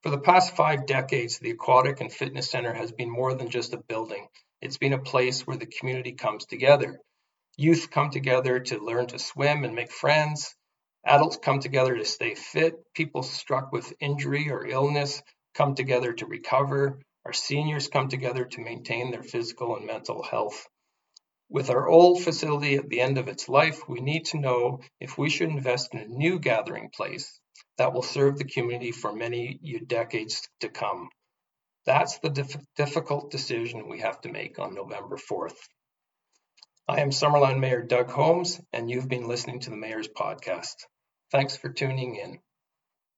For 0.02 0.10
the 0.10 0.18
past 0.18 0.56
five 0.56 0.86
decades, 0.86 1.38
the 1.38 1.50
Aquatic 1.50 2.00
and 2.00 2.12
Fitness 2.12 2.50
Center 2.50 2.74
has 2.74 2.92
been 2.92 3.10
more 3.10 3.34
than 3.34 3.48
just 3.48 3.74
a 3.74 3.82
building. 3.88 4.26
It's 4.60 4.76
been 4.76 4.92
a 4.92 4.98
place 4.98 5.46
where 5.46 5.56
the 5.56 5.66
community 5.66 6.12
comes 6.12 6.46
together. 6.46 7.00
Youth 7.56 7.90
come 7.90 8.10
together 8.10 8.60
to 8.60 8.84
learn 8.84 9.06
to 9.08 9.18
swim 9.18 9.64
and 9.64 9.74
make 9.74 9.92
friends. 9.92 10.54
Adults 11.06 11.38
come 11.40 11.60
together 11.60 11.96
to 11.96 12.04
stay 12.04 12.34
fit. 12.34 12.74
People 12.94 13.22
struck 13.22 13.72
with 13.72 13.92
injury 14.00 14.50
or 14.50 14.66
illness 14.66 15.22
come 15.54 15.74
together 15.74 16.12
to 16.12 16.26
recover. 16.26 17.00
Our 17.24 17.32
seniors 17.32 17.88
come 17.88 18.08
together 18.08 18.44
to 18.44 18.60
maintain 18.60 19.10
their 19.10 19.22
physical 19.22 19.76
and 19.76 19.86
mental 19.86 20.22
health. 20.22 20.66
With 21.50 21.70
our 21.70 21.88
old 21.88 22.22
facility 22.22 22.74
at 22.74 22.88
the 22.88 23.00
end 23.00 23.16
of 23.16 23.28
its 23.28 23.48
life, 23.48 23.88
we 23.88 24.00
need 24.00 24.26
to 24.26 24.38
know 24.38 24.80
if 25.00 25.16
we 25.16 25.30
should 25.30 25.48
invest 25.48 25.94
in 25.94 26.00
a 26.00 26.06
new 26.06 26.38
gathering 26.38 26.90
place 26.94 27.40
that 27.78 27.92
will 27.94 28.02
serve 28.02 28.36
the 28.36 28.44
community 28.44 28.92
for 28.92 29.12
many 29.14 29.58
decades 29.86 30.46
to 30.60 30.68
come. 30.68 31.08
That's 31.86 32.18
the 32.18 32.28
dif- 32.28 32.66
difficult 32.76 33.30
decision 33.30 33.88
we 33.88 34.00
have 34.00 34.20
to 34.22 34.32
make 34.32 34.58
on 34.58 34.74
November 34.74 35.16
4th. 35.16 35.56
I 36.86 37.00
am 37.00 37.10
Summerland 37.10 37.60
Mayor 37.60 37.82
Doug 37.82 38.10
Holmes, 38.10 38.60
and 38.72 38.90
you've 38.90 39.08
been 39.08 39.26
listening 39.26 39.60
to 39.60 39.70
the 39.70 39.76
Mayor's 39.76 40.08
Podcast. 40.08 40.74
Thanks 41.30 41.56
for 41.56 41.70
tuning 41.70 42.16
in. 42.16 42.40